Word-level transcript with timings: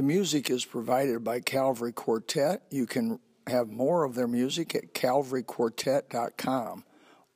The 0.00 0.06
music 0.06 0.48
is 0.48 0.64
provided 0.64 1.22
by 1.22 1.40
Calvary 1.40 1.92
Quartet. 1.92 2.62
You 2.70 2.86
can 2.86 3.20
have 3.46 3.68
more 3.68 4.04
of 4.04 4.14
their 4.14 4.26
music 4.26 4.74
at 4.74 4.94
calvaryquartet.com 4.94 6.84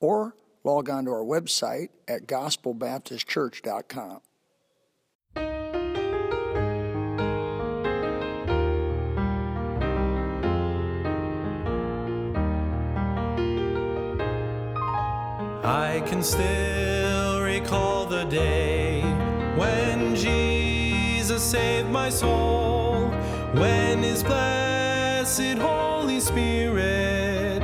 or 0.01 0.35
log 0.65 0.89
on 0.89 1.05
to 1.05 1.11
our 1.11 1.23
website 1.23 1.91
at 2.09 2.27
gospelbaptistchurch.com. 2.27 4.21
I 15.67 16.03
can 16.07 16.23
still 16.23 17.43
recall 17.43 18.07
the 18.07 18.25
day 18.25 18.84
Saved 21.45 21.91
my 21.91 22.09
soul, 22.09 23.11
when 23.53 24.03
His 24.03 24.23
blessed 24.25 25.59
Holy 25.59 26.19
Spirit 26.19 27.63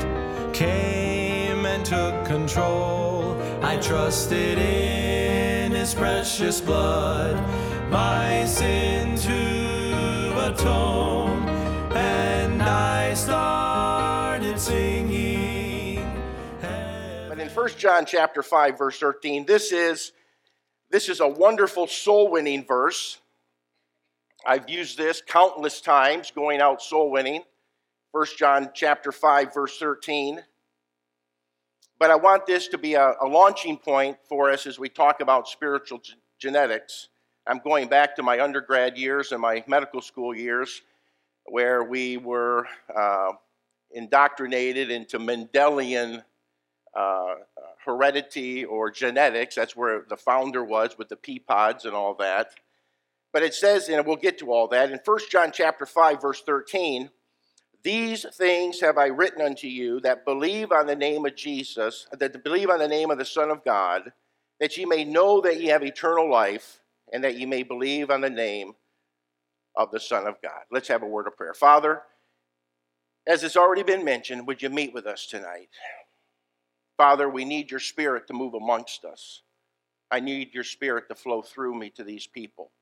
came 0.53 1.65
and 1.65 1.85
took 1.85 2.27
control. 2.27 3.41
I 3.63 3.79
trusted 3.79 4.59
in 4.59 5.73
His 5.73 5.95
precious 5.95 6.61
blood, 6.61 7.37
my 7.91 8.45
sin 8.45 9.17
to 9.17 10.53
atone, 10.53 11.49
and 11.97 12.63
I 12.63 13.15
started 13.15 14.61
singing. 14.61 16.23
But 17.29 17.39
in 17.41 17.49
1 17.49 17.69
John 17.79 18.05
chapter 18.05 18.43
5 18.43 18.79
verse 18.79 18.99
13, 18.99 19.47
this 19.47 19.73
is 19.73 20.13
this 20.91 21.09
is 21.09 21.21
a 21.21 21.27
wonderful 21.29 21.87
soul 21.87 22.31
winning 22.31 22.65
verse. 22.67 23.19
I've 24.47 24.69
used 24.69 24.97
this 24.97 25.23
countless 25.27 25.81
times 25.81 26.31
going 26.31 26.61
out 26.61 26.81
soul 26.83 27.11
winning. 27.11 27.43
1 28.13 28.27
John 28.39 28.71
chapter 28.75 29.13
5 29.13 29.55
verse 29.55 29.79
13. 29.79 30.41
But 31.99 32.11
I 32.11 32.17
want 32.17 32.47
this 32.47 32.69
to 32.69 32.79
be 32.79 32.95
a, 32.95 33.15
a 33.21 33.27
launching 33.27 33.77
point 33.77 34.17
for 34.27 34.51
us 34.51 34.67
as 34.67 34.79
we 34.79 34.89
talk 34.89 35.21
about 35.21 35.49
spiritual 35.49 35.99
g- 35.99 36.15
genetics. 36.39 37.09
I'm 37.47 37.59
going 37.59 37.89
back 37.89 38.17
to 38.17 38.23
my 38.23 38.41
undergrad 38.41 38.97
years 38.97 39.33
and 39.33 39.41
my 39.41 39.63
medical 39.67 40.01
school 40.01 40.35
years 40.35 40.83
where 41.45 41.85
we 41.85 42.17
were 42.17 42.67
uh, 42.97 43.33
indoctrinated 43.91 44.91
into 44.91 45.19
Mendelian 45.19 46.25
uh, 46.97 47.35
heredity 47.85 48.65
or 48.65 48.91
genetics. 48.91 49.55
That's 49.55 49.77
where 49.77 50.05
the 50.09 50.17
founder 50.17 50.65
was 50.65 50.97
with 50.97 51.09
the 51.09 51.17
pea 51.17 51.39
pods 51.39 51.85
and 51.85 51.95
all 51.95 52.15
that. 52.15 52.55
But 53.33 53.43
it 53.43 53.55
says, 53.55 53.89
and 53.89 54.05
we'll 54.07 54.17
get 54.17 54.39
to 54.39 54.53
all 54.53 54.69
that, 54.69 54.91
in 54.91 54.99
1 55.05 55.19
John 55.31 55.53
chapter 55.53 55.87
5, 55.87 56.21
verse 56.21 56.43
13, 56.43 57.11
these 57.83 58.27
things 58.35 58.81
have 58.81 58.99
I 58.99 59.07
written 59.07 59.41
unto 59.41 59.67
you 59.67 60.01
that 60.01 60.25
believe 60.25 60.73
on 60.73 60.87
the 60.87 60.97
name 60.97 61.25
of 61.25 61.37
Jesus, 61.37 62.07
that 62.13 62.45
believe 62.45 62.71
on 62.71 62.79
the 62.79 62.89
name 62.89 63.11
of 63.11 63.19
the 63.19 63.25
Son 63.25 63.51
of 63.51 63.65
God, 63.65 64.13
that 64.59 64.77
ye 64.77 64.85
may 64.85 65.05
know 65.05 65.41
that 65.41 65.61
ye 65.61 65.69
have 65.69 65.83
eternal 65.83 66.31
life, 66.31 66.81
and 67.13 67.25
that 67.25 67.39
ye 67.39 67.47
may 67.47 67.63
believe 67.63 68.11
on 68.11 68.21
the 68.21 68.31
name 68.31 68.75
of 69.77 69.91
the 69.91 70.01
Son 70.01 70.27
of 70.27 70.35
God. 70.43 70.63
Let's 70.71 70.89
have 70.89 71.03
a 71.03 71.07
word 71.07 71.27
of 71.27 71.37
prayer. 71.37 71.55
Father, 71.55 72.03
as 73.27 73.45
it's 73.45 73.57
already 73.57 73.83
been 73.83 74.05
mentioned, 74.05 74.47
would 74.47 74.61
you 74.61 74.71
meet 74.71 74.93
with 74.93 75.07
us 75.07 75.27
tonight? 75.27 75.71
Father, 76.97 77.31
we 77.31 77.45
need 77.45 77.71
your 77.71 77.81
spirit 77.81 78.27
to 78.27 78.35
move 78.35 78.55
amongst 78.55 79.05
us. 79.05 79.43
I 80.11 80.21
need 80.21 80.53
your 80.53 80.65
spirit 80.65 81.09
to 81.09 81.15
flow 81.15 81.41
through 81.41 81.79
me 81.79 81.91
to 81.91 82.05
these 82.05 82.27
people. 82.27 82.73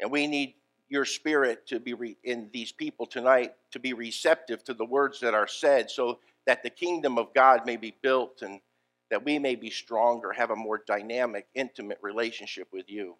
And 0.00 0.10
we 0.10 0.26
need 0.26 0.54
your 0.88 1.04
spirit 1.04 1.66
to 1.68 1.80
be 1.80 1.94
re- 1.94 2.16
in 2.22 2.48
these 2.52 2.72
people 2.72 3.06
tonight 3.06 3.54
to 3.72 3.78
be 3.78 3.92
receptive 3.92 4.62
to 4.64 4.74
the 4.74 4.84
words 4.84 5.20
that 5.20 5.34
are 5.34 5.48
said 5.48 5.90
so 5.90 6.20
that 6.46 6.62
the 6.62 6.70
kingdom 6.70 7.18
of 7.18 7.34
God 7.34 7.66
may 7.66 7.76
be 7.76 7.94
built 8.02 8.42
and 8.42 8.60
that 9.10 9.24
we 9.24 9.38
may 9.38 9.54
be 9.54 9.70
stronger, 9.70 10.32
have 10.32 10.50
a 10.50 10.56
more 10.56 10.82
dynamic, 10.86 11.46
intimate 11.54 11.98
relationship 12.02 12.68
with 12.72 12.88
you. 12.88 13.16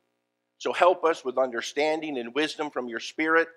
So 0.59 0.73
help 0.73 1.05
us 1.05 1.25
with 1.25 1.39
understanding 1.39 2.19
and 2.19 2.35
wisdom 2.35 2.71
from 2.71 2.89
your 2.89 3.01
spirit. 3.01 3.49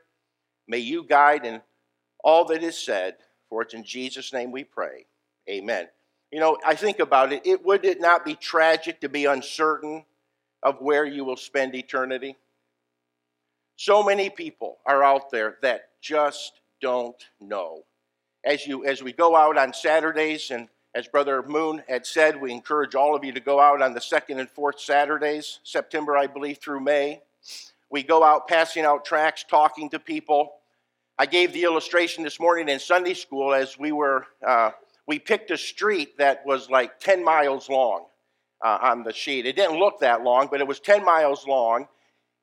May 0.67 0.79
you 0.79 1.03
guide 1.03 1.45
in 1.45 1.61
all 2.23 2.45
that 2.45 2.63
is 2.63 2.77
said, 2.77 3.15
for 3.49 3.61
it's 3.61 3.73
in 3.73 3.83
Jesus' 3.83 4.33
name 4.33 4.51
we 4.51 4.63
pray. 4.63 5.05
Amen. 5.49 5.87
You 6.31 6.39
know, 6.39 6.57
I 6.65 6.75
think 6.75 6.99
about 6.99 7.33
it, 7.33 7.45
it 7.45 7.65
would 7.65 7.85
it 7.85 7.99
not 7.99 8.25
be 8.25 8.35
tragic 8.35 9.01
to 9.01 9.09
be 9.09 9.25
uncertain 9.25 10.05
of 10.61 10.79
where 10.81 11.05
you 11.05 11.23
will 11.23 11.37
spend 11.37 11.73
eternity? 11.73 12.35
So 13.81 14.03
many 14.03 14.29
people 14.29 14.79
are 14.85 15.05
out 15.05 15.31
there 15.31 15.55
that 15.61 15.91
just 16.01 16.59
don't 16.81 17.15
know. 17.39 17.83
As 18.43 18.67
you 18.67 18.83
as 18.83 19.01
we 19.01 19.13
go 19.13 19.37
out 19.37 19.57
on 19.57 19.71
Saturdays 19.71 20.51
and 20.51 20.67
as 20.93 21.07
Brother 21.07 21.41
Moon 21.43 21.81
had 21.87 22.05
said, 22.05 22.41
we 22.41 22.51
encourage 22.51 22.93
all 22.93 23.15
of 23.15 23.23
you 23.23 23.31
to 23.31 23.39
go 23.39 23.57
out 23.57 23.81
on 23.81 23.93
the 23.93 24.01
second 24.01 24.41
and 24.41 24.49
fourth 24.49 24.81
Saturdays, 24.81 25.61
September, 25.63 26.17
I 26.17 26.27
believe, 26.27 26.57
through 26.57 26.81
May. 26.81 27.21
We 27.89 28.03
go 28.03 28.21
out 28.21 28.49
passing 28.49 28.83
out 28.83 29.05
tracts, 29.05 29.45
talking 29.49 29.89
to 29.91 29.99
people. 29.99 30.55
I 31.17 31.25
gave 31.25 31.53
the 31.53 31.63
illustration 31.63 32.25
this 32.25 32.37
morning 32.37 32.67
in 32.67 32.79
Sunday 32.79 33.13
school 33.13 33.53
as 33.53 33.79
we 33.79 33.93
were, 33.93 34.27
uh, 34.45 34.71
we 35.07 35.19
picked 35.19 35.51
a 35.51 35.57
street 35.57 36.17
that 36.17 36.45
was 36.45 36.69
like 36.69 36.99
10 36.99 37.23
miles 37.23 37.69
long 37.69 38.07
uh, 38.61 38.77
on 38.81 39.03
the 39.03 39.13
sheet. 39.13 39.45
It 39.45 39.55
didn't 39.55 39.79
look 39.79 40.01
that 40.01 40.21
long, 40.21 40.49
but 40.51 40.59
it 40.59 40.67
was 40.67 40.81
10 40.81 41.05
miles 41.05 41.47
long, 41.47 41.87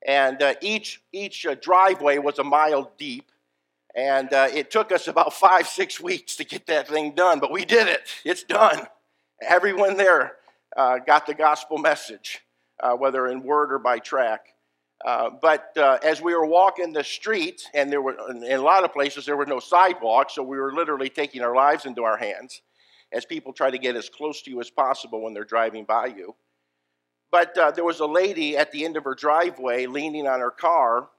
and 0.07 0.41
uh, 0.41 0.55
each, 0.61 1.01
each 1.11 1.45
uh, 1.45 1.55
driveway 1.61 2.17
was 2.17 2.39
a 2.39 2.43
mile 2.43 2.91
deep. 2.97 3.29
And 3.93 4.31
uh, 4.31 4.47
it 4.53 4.71
took 4.71 4.91
us 4.91 5.07
about 5.07 5.33
five, 5.45 5.67
six 5.67 5.99
weeks 5.99 6.37
to 6.37 6.45
get 6.45 6.65
that 6.67 6.87
thing 6.87 7.13
done, 7.13 7.39
but 7.39 7.51
we 7.51 7.65
did 7.65 7.87
it. 7.87 8.07
It's 8.23 8.43
done. 8.43 8.87
Everyone 9.41 9.97
there 9.97 10.37
uh, 10.75 10.99
got 10.99 11.27
the 11.27 11.33
gospel 11.33 11.77
message, 11.77 12.39
uh, 12.79 12.93
whether 12.93 13.27
in 13.27 13.43
word 13.43 13.73
or 13.73 13.79
by 13.79 13.99
track. 13.99 14.53
Uh, 15.05 15.29
but 15.41 15.77
as 16.03 16.21
we 16.21 16.33
were 16.33 16.45
walking 16.45 16.91
the 16.91 17.03
street, 17.03 17.61
and 17.75 17.91
there 17.91 18.01
were 18.01 18.17
in 18.31 18.43
a 18.43 18.57
lot 18.57 18.83
of 18.83 18.91
places 18.91 19.27
there 19.27 19.37
were 19.37 19.45
no 19.45 19.59
sidewalks, 19.59 20.33
so 20.33 20.41
we 20.41 20.57
were 20.57 20.73
literally 20.73 21.07
taking 21.07 21.43
our 21.43 21.55
lives 21.55 21.85
into 21.85 22.03
our 22.03 22.17
hands 22.17 22.63
as 23.11 23.23
people 23.23 23.53
try 23.53 23.69
to 23.69 23.77
get 23.77 23.95
as 23.95 24.09
close 24.09 24.41
to 24.41 24.49
you 24.49 24.59
as 24.59 24.71
possible 24.71 25.21
when 25.21 25.35
they're 25.35 25.43
driving 25.43 25.85
by 25.85 26.07
you. 26.07 26.35
But 27.31 27.57
uh, 27.57 27.71
there 27.71 27.83
was 27.83 27.99
a 27.99 28.05
lady 28.05 28.55
at 28.55 28.71
the 28.71 28.85
end 28.85 28.97
of 28.97 29.03
her 29.03 29.15
driveway 29.15 29.85
leaning 29.85 30.27
on 30.27 30.39
her 30.39 30.51
car, 30.51 31.09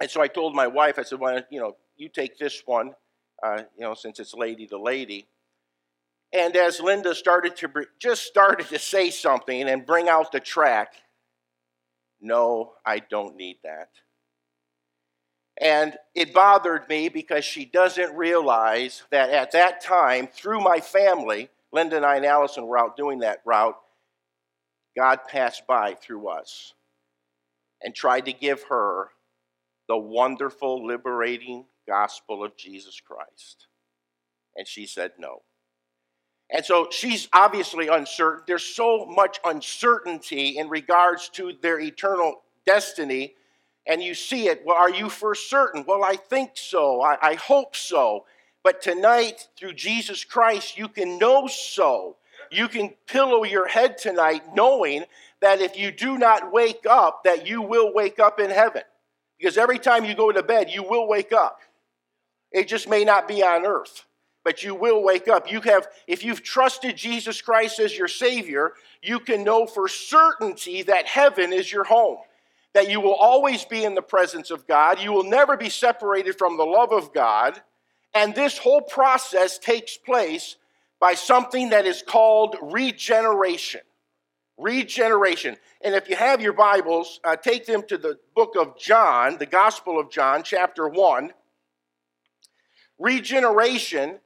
and 0.00 0.10
so 0.10 0.22
I 0.22 0.28
told 0.28 0.54
my 0.54 0.66
wife, 0.66 0.98
I 0.98 1.02
said, 1.02 1.20
"Well, 1.20 1.40
you 1.50 1.60
know, 1.60 1.76
you 1.96 2.08
take 2.08 2.38
this 2.38 2.62
one, 2.64 2.94
uh, 3.42 3.62
you 3.76 3.82
know, 3.82 3.94
since 3.94 4.20
it's 4.20 4.34
lady 4.34 4.66
to 4.68 4.80
lady." 4.80 5.28
And 6.32 6.54
as 6.56 6.80
Linda 6.80 7.14
started 7.14 7.56
to 7.56 7.68
br- 7.68 7.82
just 7.98 8.24
started 8.24 8.68
to 8.68 8.78
say 8.78 9.10
something 9.10 9.68
and 9.68 9.86
bring 9.86 10.08
out 10.08 10.30
the 10.30 10.40
track, 10.40 10.94
no, 12.20 12.74
I 12.84 12.98
don't 12.98 13.36
need 13.36 13.58
that. 13.64 13.88
And 15.60 15.96
it 16.14 16.34
bothered 16.34 16.88
me 16.88 17.08
because 17.08 17.44
she 17.44 17.64
doesn't 17.64 18.14
realize 18.14 19.02
that 19.10 19.30
at 19.30 19.52
that 19.52 19.82
time, 19.82 20.28
through 20.28 20.60
my 20.60 20.80
family, 20.80 21.50
Linda 21.72 21.96
and 21.96 22.06
I 22.06 22.16
and 22.16 22.26
Allison 22.26 22.66
were 22.66 22.78
out 22.78 22.96
doing 22.96 23.20
that 23.20 23.40
route, 23.44 23.76
God 24.98 25.20
passed 25.28 25.64
by 25.68 25.94
through 25.94 26.26
us 26.26 26.74
and 27.80 27.94
tried 27.94 28.24
to 28.24 28.32
give 28.32 28.64
her 28.64 29.10
the 29.86 29.96
wonderful, 29.96 30.84
liberating 30.84 31.66
gospel 31.86 32.42
of 32.44 32.56
Jesus 32.56 33.00
Christ. 33.00 33.68
And 34.56 34.66
she 34.66 34.86
said 34.86 35.12
no. 35.16 35.42
And 36.50 36.64
so 36.64 36.88
she's 36.90 37.28
obviously 37.32 37.86
uncertain. 37.86 38.42
There's 38.48 38.64
so 38.64 39.06
much 39.06 39.38
uncertainty 39.44 40.58
in 40.58 40.68
regards 40.68 41.28
to 41.30 41.52
their 41.62 41.78
eternal 41.78 42.42
destiny. 42.66 43.34
And 43.86 44.02
you 44.02 44.14
see 44.14 44.48
it. 44.48 44.62
Well, 44.66 44.76
are 44.76 44.90
you 44.90 45.08
for 45.08 45.36
certain? 45.36 45.84
Well, 45.86 46.02
I 46.02 46.16
think 46.16 46.52
so. 46.54 47.02
I, 47.02 47.18
I 47.22 47.34
hope 47.34 47.76
so. 47.76 48.24
But 48.64 48.82
tonight, 48.82 49.46
through 49.56 49.74
Jesus 49.74 50.24
Christ, 50.24 50.76
you 50.76 50.88
can 50.88 51.18
know 51.18 51.46
so. 51.46 52.16
You 52.50 52.68
can 52.68 52.94
pillow 53.06 53.44
your 53.44 53.68
head 53.68 53.98
tonight 53.98 54.54
knowing 54.54 55.04
that 55.40 55.60
if 55.60 55.76
you 55.76 55.90
do 55.90 56.18
not 56.18 56.52
wake 56.52 56.84
up, 56.88 57.24
that 57.24 57.46
you 57.46 57.62
will 57.62 57.94
wake 57.94 58.18
up 58.18 58.40
in 58.40 58.50
heaven. 58.50 58.82
Because 59.38 59.56
every 59.56 59.78
time 59.78 60.04
you 60.04 60.14
go 60.14 60.32
to 60.32 60.42
bed, 60.42 60.70
you 60.70 60.82
will 60.82 61.06
wake 61.06 61.32
up. 61.32 61.60
It 62.50 62.66
just 62.66 62.88
may 62.88 63.04
not 63.04 63.28
be 63.28 63.42
on 63.42 63.64
earth 63.64 64.04
but 64.48 64.62
you 64.62 64.74
will 64.74 65.02
wake 65.02 65.28
up. 65.28 65.52
You 65.52 65.60
have, 65.60 65.88
if 66.06 66.24
you've 66.24 66.42
trusted 66.42 66.96
Jesus 66.96 67.42
Christ 67.42 67.78
as 67.80 67.98
your 67.98 68.08
Savior, 68.08 68.72
you 69.02 69.20
can 69.20 69.44
know 69.44 69.66
for 69.66 69.88
certainty 69.88 70.80
that 70.84 71.06
heaven 71.06 71.52
is 71.52 71.70
your 71.70 71.84
home. 71.84 72.16
That 72.72 72.90
you 72.90 73.02
will 73.02 73.14
always 73.14 73.66
be 73.66 73.84
in 73.84 73.94
the 73.94 74.00
presence 74.00 74.50
of 74.50 74.66
God. 74.66 75.00
You 75.00 75.12
will 75.12 75.24
never 75.24 75.58
be 75.58 75.68
separated 75.68 76.38
from 76.38 76.56
the 76.56 76.64
love 76.64 76.92
of 76.92 77.12
God. 77.12 77.60
And 78.14 78.34
this 78.34 78.56
whole 78.56 78.80
process 78.80 79.58
takes 79.58 79.98
place 79.98 80.56
by 81.00 81.14
something 81.14 81.70
that 81.70 81.86
is 81.86 82.02
called 82.02 82.56
regeneration. 82.60 83.80
Regeneration. 84.56 85.56
And 85.82 85.94
if 85.94 86.08
you 86.08 86.16
have 86.16 86.40
your 86.40 86.52
Bibles, 86.52 87.20
uh, 87.22 87.36
take 87.36 87.66
them 87.66 87.82
to 87.88 87.96
the 87.96 88.18
book 88.34 88.54
of 88.58 88.78
John, 88.78 89.38
the 89.38 89.46
Gospel 89.46 90.00
of 90.00 90.10
John, 90.10 90.42
chapter 90.42 90.88
1. 90.88 91.32
Regeneration 92.98 94.18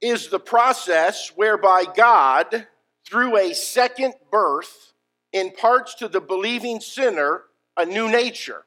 is 0.00 0.28
the 0.28 0.40
process 0.40 1.32
whereby 1.36 1.84
God, 1.94 2.66
through 3.08 3.36
a 3.36 3.54
second 3.54 4.14
birth, 4.30 4.92
imparts 5.32 5.94
to 5.96 6.08
the 6.08 6.20
believing 6.20 6.80
sinner 6.80 7.42
a 7.76 7.84
new 7.84 8.10
nature. 8.10 8.64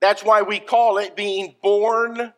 That's 0.00 0.24
why 0.24 0.42
we 0.42 0.60
call 0.60 0.98
it 0.98 1.16
being 1.16 1.56
born 1.62 2.32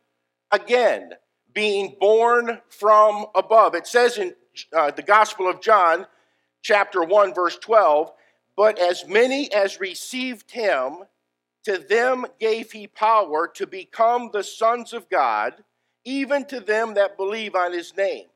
again, 0.51 1.13
being 1.55 1.97
born 2.01 2.61
from 2.69 3.27
above. 3.35 3.75
It 3.75 3.87
says 3.87 4.19
in 4.19 4.35
uh, 4.73 4.91
the 4.91 5.03
Gospel 5.03 5.49
of 5.49 5.61
John, 5.61 6.07
chapter 6.63 7.03
1, 7.03 7.33
verse 7.33 7.57
12, 7.59 8.11
but 8.57 8.79
as 8.79 9.07
many 9.07 9.53
as 9.53 9.81
received 9.81 10.51
him, 10.51 10.99
to 11.65 11.79
them 11.79 12.27
gave 12.39 12.73
he 12.73 12.87
power 12.87 13.49
to 13.55 13.67
become 13.67 14.31
the 14.33 14.45
sons 14.45 14.93
of 14.93 15.09
God, 15.09 15.65
even 16.05 16.45
to 16.47 16.61
them 16.61 16.95
that 16.95 17.17
believe 17.17 17.55
on 17.55 17.73
his 17.73 17.97
name, 17.97 18.27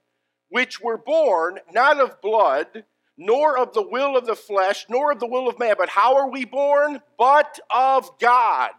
which 0.49 0.81
were 0.81 0.97
born 0.97 1.59
not 1.73 2.01
of 2.01 2.21
blood, 2.23 2.85
nor 3.19 3.59
of 3.59 3.75
the 3.75 3.83
will 3.83 4.17
of 4.17 4.27
the 4.27 4.37
flesh, 4.37 4.87
nor 4.89 5.13
of 5.13 5.21
the 5.21 5.27
will 5.27 5.49
of 5.49 5.59
man. 5.59 5.75
But 5.77 5.89
how 5.89 6.17
are 6.17 6.31
we 6.31 6.45
born? 6.45 7.03
But 7.19 7.59
of 7.69 8.19
God. 8.19 8.71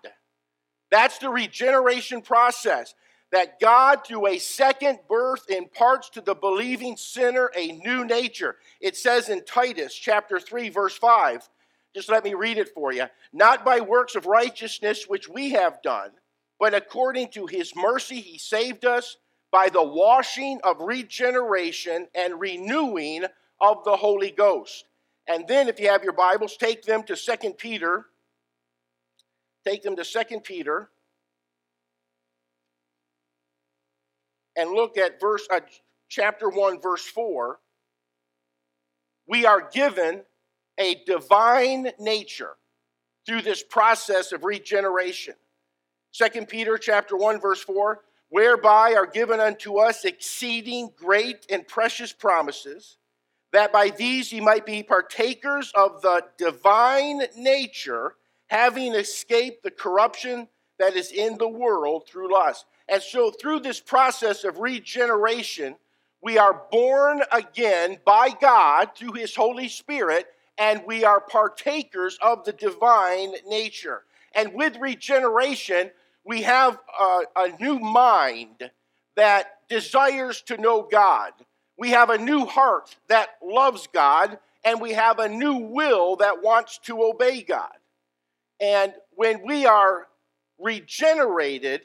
That's 0.90 1.20
the 1.20 1.30
regeneration 1.30 2.22
process 2.22 2.96
that 3.32 3.60
God, 3.60 4.06
through 4.06 4.28
a 4.28 4.40
second 4.40 5.00
birth, 5.08 5.50
imparts 5.50 6.10
to 6.12 6.22
the 6.22 6.34
believing 6.34 6.98
sinner 6.98 7.52
a 7.56 7.72
new 7.72 8.04
nature. 8.04 8.56
It 8.82 8.98
says 8.98 9.30
in 9.30 9.46
Titus 9.46 9.94
chapter 9.94 10.40
3, 10.40 10.70
verse 10.70 10.98
5. 10.98 11.48
Just 11.94 12.10
let 12.10 12.24
me 12.24 12.34
read 12.34 12.58
it 12.58 12.70
for 12.70 12.92
you. 12.92 13.06
Not 13.34 13.66
by 13.66 13.82
works 13.82 14.16
of 14.16 14.26
righteousness 14.26 15.06
which 15.08 15.28
we 15.30 15.52
have 15.52 15.82
done, 15.82 16.12
but 16.60 16.74
according 16.74 17.30
to 17.30 17.46
his 17.46 17.76
mercy 17.76 18.20
he 18.20 18.38
saved 18.38 18.86
us 18.86 19.18
by 19.52 19.70
the 19.70 19.84
washing 19.84 20.60
of 20.64 20.80
regeneration 20.80 22.08
and 22.14 22.40
renewing 22.40 23.26
of 23.60 23.84
the 23.84 23.96
Holy 23.96 24.32
Ghost. 24.32 24.86
And 25.28 25.48
then, 25.48 25.68
if 25.68 25.80
you 25.80 25.90
have 25.90 26.04
your 26.04 26.14
Bibles, 26.14 26.58
take 26.58 26.84
them 26.84 27.04
to 27.04 27.16
2 27.16 27.54
Peter. 27.54 28.06
Take 29.66 29.84
them 29.84 29.96
to 29.96 30.04
2 30.04 30.40
Peter 30.40 30.90
and 34.60 34.72
look 34.72 34.98
at 34.98 35.22
verse 35.22 35.48
uh, 35.50 35.62
chapter 36.10 36.50
1 36.50 36.82
verse 36.82 37.06
4 37.06 37.60
we 39.26 39.46
are 39.46 39.70
given 39.72 40.24
a 40.78 41.02
divine 41.06 41.92
nature 42.00 42.56
through 43.26 43.44
this 43.44 43.62
process 43.62 44.32
of 44.32 44.44
regeneration. 44.44 45.36
2 46.14 46.46
peter 46.46 46.78
chapter 46.78 47.16
1 47.16 47.40
verse 47.40 47.62
4 47.62 48.02
whereby 48.30 48.94
are 48.96 49.06
given 49.06 49.40
unto 49.40 49.78
us 49.78 50.04
exceeding 50.04 50.92
great 50.98 51.46
and 51.50 51.68
precious 51.68 52.12
promises 52.12 52.98
that 53.54 53.72
by 53.72 53.90
these 53.90 54.32
ye 54.32 54.40
might 54.40 54.66
be 54.66 54.84
partakers 54.84 55.72
of 55.76 56.02
the 56.02 56.24
divine 56.38 57.22
nature 57.38 58.16
having 58.48 58.94
escaped 58.94 59.64
the 59.64 59.72
corruption 59.72 60.48
that 60.80 60.96
is 60.96 61.12
in 61.12 61.38
the 61.38 61.48
world 61.48 62.08
through 62.08 62.32
lust 62.34 62.66
and 62.92 63.02
so, 63.04 63.32
through 63.32 63.62
this 63.62 63.80
process 63.80 64.44
of 64.44 64.60
regeneration, 64.60 65.76
we 66.22 66.38
are 66.38 66.64
born 66.72 67.22
again 67.32 67.98
by 68.06 68.30
God 68.42 68.90
through 68.96 69.14
His 69.14 69.36
Holy 69.36 69.70
Spirit, 69.70 70.28
and 70.58 70.84
we 70.86 71.06
are 71.06 71.22
partakers 71.22 72.18
of 72.22 72.44
the 72.46 72.52
divine 72.52 73.34
nature. 73.48 74.04
And 74.34 74.54
with 74.54 74.76
regeneration, 74.78 75.92
we 76.26 76.42
have 76.42 76.80
a, 77.00 77.22
a 77.36 77.50
new 77.60 77.80
mind 77.80 78.72
that 79.16 79.68
desires 79.70 80.42
to 80.44 80.58
know 80.58 80.82
God. 80.82 81.32
We 81.78 81.92
have 81.92 82.10
a 82.10 82.18
new 82.18 82.46
heart 82.46 82.96
that 83.08 83.30
loves 83.44 83.88
God, 83.94 84.40
and 84.64 84.82
we 84.82 84.94
have 84.94 85.20
a 85.20 85.30
new 85.30 85.56
will 85.56 86.18
that 86.18 86.44
wants 86.44 86.80
to 86.86 87.04
obey 87.04 87.42
God. 87.44 87.72
And 88.60 88.94
when 89.12 89.46
we 89.46 89.66
are 89.66 90.08
regenerated, 90.60 91.82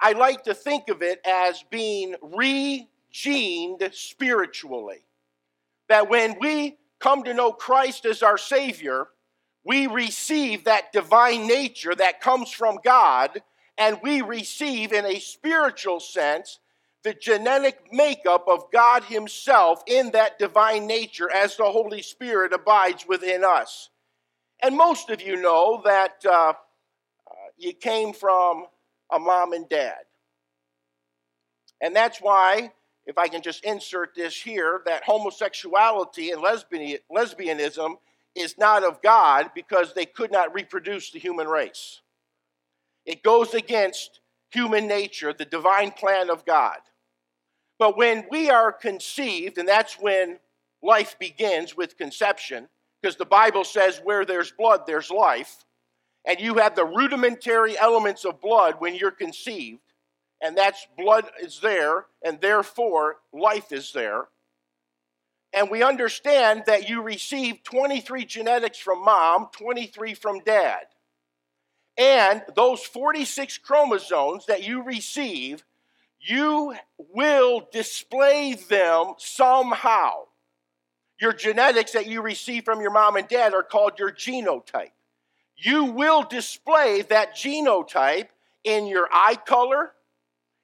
I 0.00 0.12
like 0.12 0.44
to 0.44 0.54
think 0.54 0.88
of 0.88 1.02
it 1.02 1.20
as 1.26 1.64
being 1.70 2.14
regened 2.22 3.92
spiritually. 3.92 5.04
That 5.88 6.08
when 6.08 6.36
we 6.40 6.78
come 7.00 7.24
to 7.24 7.34
know 7.34 7.52
Christ 7.52 8.04
as 8.04 8.22
our 8.22 8.38
Savior, 8.38 9.08
we 9.64 9.86
receive 9.86 10.64
that 10.64 10.92
divine 10.92 11.46
nature 11.46 11.94
that 11.94 12.20
comes 12.20 12.50
from 12.50 12.78
God, 12.84 13.42
and 13.76 13.98
we 14.02 14.22
receive, 14.22 14.92
in 14.92 15.04
a 15.04 15.18
spiritual 15.18 16.00
sense, 16.00 16.58
the 17.02 17.14
genetic 17.14 17.92
makeup 17.92 18.44
of 18.48 18.70
God 18.72 19.04
Himself 19.04 19.82
in 19.86 20.10
that 20.12 20.38
divine 20.38 20.86
nature 20.86 21.30
as 21.32 21.56
the 21.56 21.64
Holy 21.64 22.02
Spirit 22.02 22.52
abides 22.52 23.06
within 23.06 23.44
us. 23.44 23.90
And 24.62 24.76
most 24.76 25.10
of 25.10 25.22
you 25.22 25.40
know 25.40 25.80
that 25.84 26.24
uh, 26.26 26.30
uh, 26.30 26.54
you 27.56 27.72
came 27.72 28.12
from 28.12 28.66
a 29.12 29.18
mom 29.18 29.52
and 29.52 29.68
dad. 29.68 29.98
And 31.80 31.94
that's 31.94 32.20
why, 32.20 32.72
if 33.06 33.18
I 33.18 33.28
can 33.28 33.42
just 33.42 33.64
insert 33.64 34.14
this 34.14 34.40
here, 34.40 34.82
that 34.86 35.04
homosexuality 35.04 36.30
and 36.32 36.42
lesbian, 36.42 36.98
lesbianism 37.10 37.94
is 38.34 38.58
not 38.58 38.84
of 38.84 39.00
God 39.02 39.50
because 39.54 39.94
they 39.94 40.06
could 40.06 40.30
not 40.30 40.54
reproduce 40.54 41.10
the 41.10 41.18
human 41.18 41.46
race. 41.46 42.00
It 43.06 43.22
goes 43.22 43.54
against 43.54 44.20
human 44.50 44.86
nature, 44.86 45.32
the 45.32 45.44
divine 45.44 45.92
plan 45.92 46.30
of 46.30 46.44
God. 46.44 46.78
But 47.78 47.96
when 47.96 48.26
we 48.30 48.50
are 48.50 48.72
conceived, 48.72 49.58
and 49.58 49.68
that's 49.68 49.94
when 49.94 50.38
life 50.82 51.16
begins 51.18 51.76
with 51.76 51.96
conception, 51.96 52.68
because 53.00 53.16
the 53.16 53.24
Bible 53.24 53.64
says 53.64 54.00
where 54.02 54.24
there's 54.24 54.50
blood, 54.50 54.82
there's 54.86 55.10
life 55.10 55.64
and 56.28 56.38
you 56.38 56.56
have 56.56 56.76
the 56.76 56.84
rudimentary 56.84 57.76
elements 57.78 58.26
of 58.26 58.42
blood 58.42 58.74
when 58.80 58.94
you're 58.94 59.10
conceived, 59.10 59.80
and 60.42 60.56
that's 60.56 60.86
blood 60.96 61.24
is 61.42 61.60
there, 61.60 62.04
and 62.22 62.38
therefore 62.42 63.16
life 63.32 63.72
is 63.72 63.92
there. 63.92 64.26
And 65.54 65.70
we 65.70 65.82
understand 65.82 66.64
that 66.66 66.86
you 66.86 67.00
receive 67.00 67.64
23 67.64 68.26
genetics 68.26 68.76
from 68.76 69.02
mom, 69.02 69.48
23 69.52 70.12
from 70.12 70.40
dad. 70.40 70.82
And 71.96 72.42
those 72.54 72.82
46 72.82 73.56
chromosomes 73.58 74.44
that 74.46 74.62
you 74.62 74.82
receive, 74.82 75.64
you 76.20 76.74
will 77.14 77.66
display 77.72 78.52
them 78.52 79.14
somehow. 79.16 80.10
Your 81.18 81.32
genetics 81.32 81.92
that 81.92 82.06
you 82.06 82.20
receive 82.20 82.66
from 82.66 82.82
your 82.82 82.92
mom 82.92 83.16
and 83.16 83.26
dad 83.26 83.54
are 83.54 83.62
called 83.62 83.98
your 83.98 84.12
genotype 84.12 84.90
you 85.58 85.86
will 85.86 86.22
display 86.22 87.02
that 87.02 87.34
genotype 87.34 88.28
in 88.62 88.86
your 88.86 89.08
eye 89.12 89.36
color, 89.44 89.92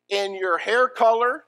in 0.09 0.35
your 0.35 0.57
hair 0.57 0.89
color, 0.89 1.45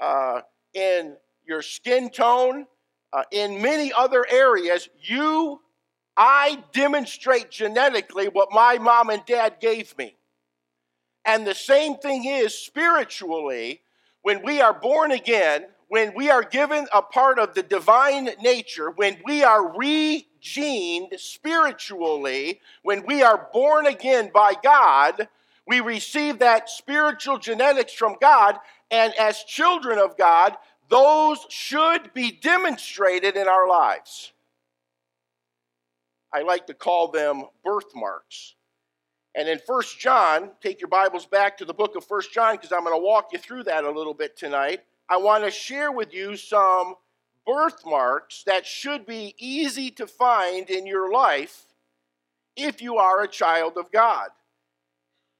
uh, 0.00 0.42
in 0.74 1.16
your 1.46 1.62
skin 1.62 2.10
tone, 2.10 2.66
uh, 3.12 3.22
in 3.32 3.62
many 3.62 3.90
other 3.92 4.26
areas. 4.30 4.88
You, 5.00 5.62
I 6.14 6.62
demonstrate 6.72 7.50
genetically 7.50 8.28
what 8.28 8.50
my 8.52 8.76
mom 8.76 9.08
and 9.08 9.24
dad 9.24 9.56
gave 9.60 9.96
me. 9.96 10.16
And 11.24 11.46
the 11.46 11.54
same 11.54 11.96
thing 11.96 12.26
is 12.26 12.56
spiritually, 12.56 13.80
when 14.22 14.42
we 14.42 14.60
are 14.60 14.74
born 14.74 15.10
again, 15.10 15.66
when 15.88 16.12
we 16.14 16.30
are 16.30 16.42
given 16.42 16.86
a 16.92 17.02
part 17.02 17.38
of 17.38 17.54
the 17.54 17.62
divine 17.62 18.28
nature, 18.42 18.90
when 18.90 19.18
we 19.24 19.42
are 19.42 19.74
regened 19.74 21.18
spiritually, 21.18 22.60
when 22.82 23.04
we 23.06 23.22
are 23.22 23.48
born 23.52 23.86
again 23.86 24.30
by 24.32 24.54
God, 24.62 25.28
we 25.66 25.80
receive 25.80 26.38
that 26.38 26.68
spiritual 26.68 27.38
genetics 27.38 27.92
from 27.92 28.16
God, 28.20 28.58
and 28.90 29.14
as 29.18 29.42
children 29.44 29.98
of 29.98 30.16
God, 30.16 30.56
those 30.88 31.44
should 31.48 32.12
be 32.14 32.30
demonstrated 32.30 33.36
in 33.36 33.48
our 33.48 33.68
lives. 33.68 34.32
I 36.32 36.42
like 36.42 36.66
to 36.66 36.74
call 36.74 37.08
them 37.08 37.44
birthmarks. 37.64 38.54
And 39.34 39.48
in 39.48 39.58
First 39.66 39.98
John, 39.98 40.50
take 40.62 40.80
your 40.80 40.88
Bibles 40.88 41.26
back 41.26 41.58
to 41.58 41.64
the 41.64 41.74
book 41.74 41.96
of 41.96 42.04
First 42.04 42.32
John 42.32 42.56
because 42.56 42.72
I'm 42.72 42.84
going 42.84 42.98
to 42.98 43.04
walk 43.04 43.28
you 43.32 43.38
through 43.38 43.64
that 43.64 43.84
a 43.84 43.90
little 43.90 44.14
bit 44.14 44.36
tonight. 44.36 44.80
I 45.08 45.16
want 45.16 45.44
to 45.44 45.50
share 45.50 45.90
with 45.90 46.12
you 46.12 46.36
some 46.36 46.94
birthmarks 47.46 48.42
that 48.44 48.66
should 48.66 49.06
be 49.06 49.34
easy 49.38 49.90
to 49.92 50.06
find 50.06 50.68
in 50.68 50.86
your 50.86 51.10
life 51.10 51.64
if 52.56 52.82
you 52.82 52.96
are 52.96 53.22
a 53.22 53.28
child 53.28 53.78
of 53.78 53.90
God. 53.90 54.28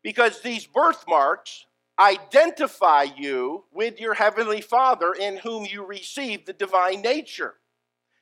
Because 0.02 0.40
these 0.40 0.66
birthmarks 0.66 1.66
identify 1.98 3.02
you 3.02 3.64
with 3.72 4.00
your 4.00 4.14
Heavenly 4.14 4.60
Father 4.60 5.12
in 5.12 5.36
whom 5.36 5.66
you 5.66 5.84
receive 5.84 6.46
the 6.46 6.52
divine 6.52 7.02
nature. 7.02 7.54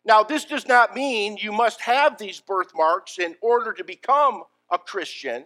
Now, 0.05 0.23
this 0.23 0.45
does 0.45 0.67
not 0.67 0.95
mean 0.95 1.37
you 1.37 1.53
must 1.53 1.81
have 1.83 2.17
these 2.17 2.41
birthmarks 2.41 3.19
in 3.19 3.37
order 3.41 3.73
to 3.73 3.85
become 3.85 4.45
a 4.71 4.79
Christian, 4.79 5.45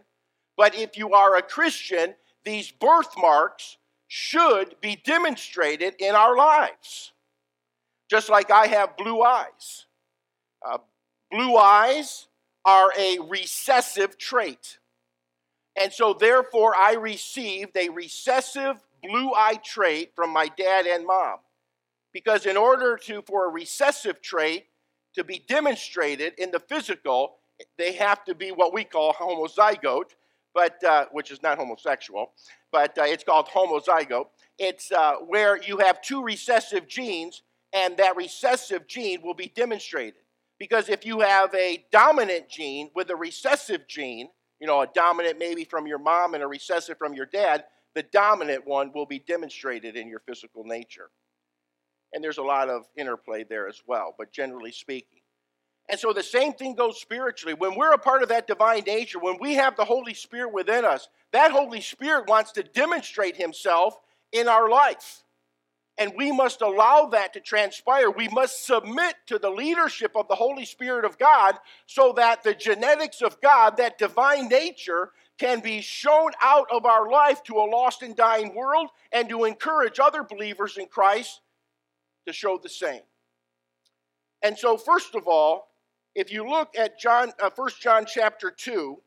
but 0.57 0.75
if 0.75 0.97
you 0.97 1.12
are 1.12 1.37
a 1.37 1.42
Christian, 1.42 2.14
these 2.45 2.71
birthmarks 2.71 3.76
should 4.12 4.75
be 4.81 4.97
demonstrated 4.97 5.95
in 6.00 6.17
our 6.17 6.37
lives. 6.37 7.12
Just 8.11 8.29
like 8.29 8.50
I 8.50 8.67
have 8.67 8.97
blue 8.97 9.23
eyes. 9.23 9.87
Uh, 10.69 10.79
blue 11.31 11.57
eyes 11.57 12.26
are 12.64 12.93
a 12.99 13.21
recessive 13.29 14.19
trait. 14.19 14.79
And 15.81 15.93
so, 15.93 16.12
therefore, 16.12 16.75
I 16.76 16.95
received 16.95 17.76
a 17.76 17.88
recessive 17.88 18.85
blue 19.00 19.33
eye 19.33 19.61
trait 19.64 20.11
from 20.17 20.31
my 20.31 20.49
dad 20.59 20.87
and 20.87 21.07
mom. 21.07 21.37
Because 22.12 22.47
in 22.47 22.57
order 22.57 22.97
to, 23.05 23.23
for 23.23 23.47
a 23.47 23.49
recessive 23.49 24.21
trait 24.21 24.67
to 25.14 25.23
be 25.23 25.45
demonstrated 25.47 26.33
in 26.37 26.50
the 26.50 26.59
physical, 26.59 27.37
they 27.79 27.93
have 27.93 28.25
to 28.25 28.35
be 28.35 28.50
what 28.50 28.75
we 28.75 28.83
call 28.83 29.12
homozygote, 29.12 30.17
but 30.54 30.83
uh, 30.85 31.07
which 31.12 31.30
is 31.30 31.42
not 31.42 31.59
homosexual, 31.59 32.33
but 32.73 32.97
uh, 32.99 33.04
it's 33.04 33.25
called 33.25 33.47
homozygote. 33.47 34.26
It's 34.59 34.92
uh, 34.92 35.14
where 35.26 35.61
you 35.62 35.78
have 35.78 36.02
two 36.02 36.23
recessive 36.23 36.88
genes, 36.88 37.42
and 37.73 37.97
that 37.97 38.16
recessive 38.16 38.87
gene 38.87 39.23
will 39.23 39.35
be 39.35 39.52
demonstrated. 39.54 40.23
Because 40.59 40.88
if 40.88 41.07
you 41.07 41.21
have 41.21 41.54
a 41.54 41.85
dominant 41.90 42.49
gene 42.49 42.90
with 42.95 43.09
a 43.11 43.16
recessive 43.16 43.88
gene, 43.88 44.28
you 44.61 44.66
know, 44.66 44.83
a 44.83 44.87
dominant 44.95 45.38
maybe 45.38 45.64
from 45.64 45.87
your 45.87 45.99
mom 45.99 46.35
and 46.35 46.42
a 46.42 46.47
recessive 46.47 46.99
from 46.99 47.14
your 47.14 47.26
dad, 47.26 47.64
the 47.95 48.02
dominant 48.02 48.66
one 48.66 48.92
will 48.95 49.07
be 49.07 49.19
demonstrated 49.19 49.97
in 49.97 50.09
your 50.09 50.21
physical 50.21 50.64
nature. 50.64 51.11
And 52.12 52.23
there's 52.23 52.38
a 52.38 52.42
lot 52.42 52.69
of 52.69 52.85
interplay 52.97 53.45
there 53.45 53.69
as 53.69 53.80
well, 53.87 54.14
but 54.19 54.33
generally 54.33 54.73
speaking. 54.73 55.21
And 55.90 55.99
so 55.99 56.12
the 56.12 56.23
same 56.23 56.52
thing 56.52 56.76
goes 56.76 57.00
spiritually. 57.00 57.54
When 57.54 57.75
we're 57.75 57.92
a 57.92 57.99
part 57.99 58.23
of 58.23 58.28
that 58.28 58.47
divine 58.47 58.85
nature, 58.87 59.18
when 59.18 59.38
we 59.40 59.54
have 59.54 59.76
the 59.76 59.85
Holy 59.85 60.14
Spirit 60.14 60.52
within 60.52 60.85
us, 60.85 61.09
that 61.32 61.50
Holy 61.50 61.80
Spirit 61.80 62.28
wants 62.28 62.52
to 62.52 62.62
demonstrate 62.62 63.37
Himself 63.37 63.99
in 64.30 64.47
our 64.47 64.68
life. 64.68 65.25
And 65.99 66.12
we 66.16 66.30
must 66.30 66.62
allow 66.62 67.06
that 67.06 67.32
to 67.32 67.40
transpire. 67.40 68.09
We 68.09 68.28
must 68.28 68.64
submit 68.64 69.16
to 69.26 69.38
the 69.40 69.50
leadership 69.50 70.12
of 70.14 70.28
the 70.28 70.37
Holy 70.37 70.64
Spirit 70.64 71.04
of 71.04 71.18
God 71.18 71.56
so 71.87 72.12
that 72.16 72.44
the 72.44 72.54
genetics 72.54 73.20
of 73.20 73.40
God, 73.40 73.76
that 73.78 73.99
divine 73.99 74.49
nature, 74.49 75.11
can 75.38 75.59
be 75.59 75.80
shown 75.80 76.30
out 76.40 76.68
of 76.70 76.87
our 76.87 77.11
life 77.11 77.42
to 77.44 77.56
a 77.56 77.66
lost 77.66 78.02
and 78.02 78.14
dying 78.14 78.54
world 78.54 78.90
and 79.11 79.28
to 79.28 79.44
encourage 79.44 79.99
other 79.99 80.23
believers 80.23 80.78
in 80.78 80.87
Christ 80.87 81.40
to 82.26 82.32
show 82.32 82.59
the 82.62 82.68
same. 82.68 83.02
And 84.42 84.56
so, 84.56 84.76
first 84.76 85.14
of 85.14 85.26
all, 85.26 85.69
if 86.14 86.33
you 86.33 86.49
look 86.49 86.76
at 86.76 86.99
John, 86.99 87.33
uh, 87.40 87.50
1 87.55 87.71
John 87.81 88.05
chapter 88.07 88.50
2, 88.50 88.99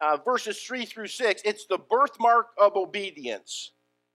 uh, 0.00 0.18
verses 0.24 0.62
3 0.62 0.84
through 0.84 1.06
6, 1.08 1.42
it's 1.44 1.66
the 1.66 1.78
birthmark 1.78 2.48
of 2.58 2.76
obedience. 2.76 3.72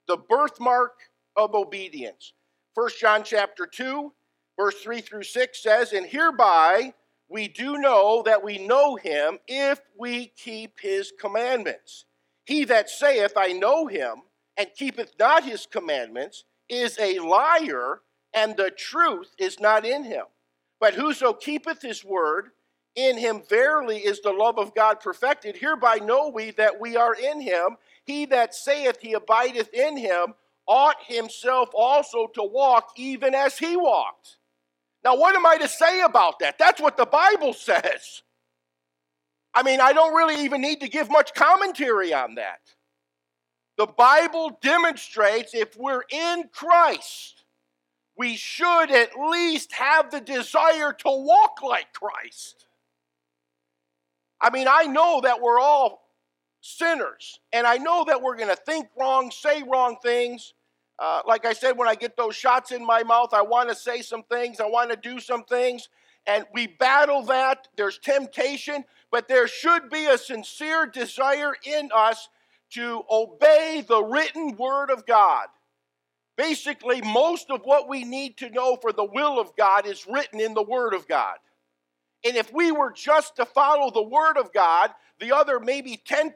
The 0.08 0.18
birthmark 0.18 0.94
of 1.36 1.56
obedience. 1.56 2.34
1 2.74 2.90
John 3.00 3.24
chapter 3.24 3.66
2, 3.66 4.12
verse 4.58 4.82
3 4.82 5.02
through 5.02 5.24
6 5.24 5.62
says, 5.62 5.94
And 5.94 6.06
hereby 6.06 6.94
we 7.30 7.48
do 7.48 7.78
know 7.78 8.24
that 8.26 8.44
we 8.44 8.58
know 8.58 8.96
him 8.96 9.40
if 9.48 9.80
we 9.98 10.28
keep 10.28 10.80
his 10.80 11.12
commandments. 11.20 12.06
He 12.46 12.66
that 12.66 12.90
saith, 12.90 13.34
I 13.38 13.54
know 13.54 13.88
him, 13.88 14.24
and 14.58 14.70
keepeth 14.76 15.14
not 15.20 15.44
his 15.44 15.66
commandments, 15.66 16.44
is 16.68 16.98
a 17.00 17.20
liar, 17.20 18.02
and 18.34 18.56
the 18.56 18.72
truth 18.72 19.34
is 19.38 19.60
not 19.60 19.86
in 19.86 20.04
him. 20.04 20.26
But 20.82 20.96
whoso 20.96 21.32
keepeth 21.32 21.82
his 21.82 22.04
word, 22.04 22.52
in 22.96 23.18
him 23.18 23.44
verily 23.48 24.00
is 24.00 24.20
the 24.20 24.34
love 24.34 24.58
of 24.58 24.76
God 24.76 25.00
perfected. 25.00 25.56
Hereby 25.56 25.98
know 25.98 26.28
we 26.28 26.52
that 26.52 26.82
we 26.82 26.98
are 26.98 27.16
in 27.16 27.40
him. 27.40 27.78
He 28.04 28.26
that 28.26 28.54
saith 28.54 28.98
he 29.00 29.14
abideth 29.14 29.74
in 29.74 29.96
him 29.96 30.34
ought 30.68 30.98
himself 31.06 31.70
also 31.74 32.28
to 32.34 32.44
walk 32.44 32.94
even 32.98 33.34
as 33.34 33.58
he 33.58 33.78
walked. 33.78 34.38
Now, 35.04 35.16
what 35.16 35.36
am 35.36 35.46
I 35.46 35.58
to 35.58 35.68
say 35.68 36.02
about 36.02 36.40
that? 36.40 36.58
That's 36.58 36.82
what 36.82 36.98
the 36.98 37.06
Bible 37.06 37.54
says. 37.54 38.24
I 39.54 39.64
mean, 39.64 39.80
I 39.82 39.94
don't 39.94 40.16
really 40.16 40.44
even 40.44 40.62
need 40.62 40.82
to 40.82 40.90
give 40.90 41.10
much 41.10 41.34
commentary 41.34 42.14
on 42.14 42.36
that. 42.36 42.60
The 43.78 43.88
Bible 43.88 44.58
demonstrates 44.62 45.54
if 45.54 45.78
we're 45.78 46.04
in 46.10 46.50
Christ, 46.52 47.41
we 48.22 48.36
should 48.36 48.92
at 48.92 49.18
least 49.18 49.74
have 49.74 50.12
the 50.12 50.22
desire 50.22 50.94
to 50.94 51.10
walk 51.10 51.64
like 51.64 51.92
Christ. 51.92 52.68
I 54.40 54.52
mean, 54.52 54.68
I 54.70 54.84
know 54.84 55.22
that 55.22 55.42
we're 55.42 55.60
all 55.60 56.08
sinners, 56.60 57.40
and 57.52 57.66
I 57.66 57.78
know 57.78 58.04
that 58.08 58.22
we're 58.22 58.36
going 58.36 58.56
to 58.56 58.56
think 58.56 58.90
wrong, 58.96 59.32
say 59.32 59.64
wrong 59.64 59.98
things. 60.04 60.54
Uh, 61.00 61.24
like 61.26 61.48
I 61.48 61.54
said, 61.54 61.80
when 61.80 61.88
I 61.88 61.96
get 61.96 62.16
those 62.16 62.36
shots 62.36 62.72
in 62.72 62.86
my 62.86 63.02
mouth, 63.02 63.34
I 63.34 63.42
want 63.42 63.70
to 63.70 63.76
say 63.76 64.04
some 64.04 64.22
things, 64.22 64.60
I 64.60 64.68
want 64.68 64.92
to 64.92 64.96
do 64.98 65.20
some 65.20 65.44
things, 65.44 65.90
and 66.28 66.46
we 66.54 66.68
battle 66.68 67.24
that. 67.24 67.70
There's 67.76 67.98
temptation, 67.98 68.86
but 69.10 69.28
there 69.28 69.48
should 69.48 69.90
be 69.90 70.06
a 70.06 70.20
sincere 70.20 70.86
desire 70.86 71.56
in 71.66 71.90
us 71.92 72.30
to 72.74 73.02
obey 73.10 73.84
the 73.88 74.04
written 74.04 74.58
word 74.58 74.92
of 74.92 75.08
God. 75.08 75.48
Basically, 76.42 77.02
most 77.02 77.52
of 77.52 77.62
what 77.66 77.88
we 77.88 78.04
need 78.04 78.36
to 78.38 78.50
know 78.50 78.76
for 78.76 78.92
the 78.92 79.06
will 79.06 79.40
of 79.40 79.56
God 79.56 79.86
is 79.86 80.08
written 80.08 80.40
in 80.40 80.56
the 80.56 80.64
Word 80.64 80.96
of 80.96 81.08
God. 81.08 81.36
And 82.26 82.36
if 82.36 82.52
we 82.52 82.72
were 82.72 82.92
just 82.92 83.36
to 83.36 83.46
follow 83.46 83.92
the 83.92 84.02
Word 84.02 84.40
of 84.40 84.52
God, 84.52 84.90
the 85.20 85.36
other 85.36 85.60
maybe 85.60 86.02
10% 86.04 86.34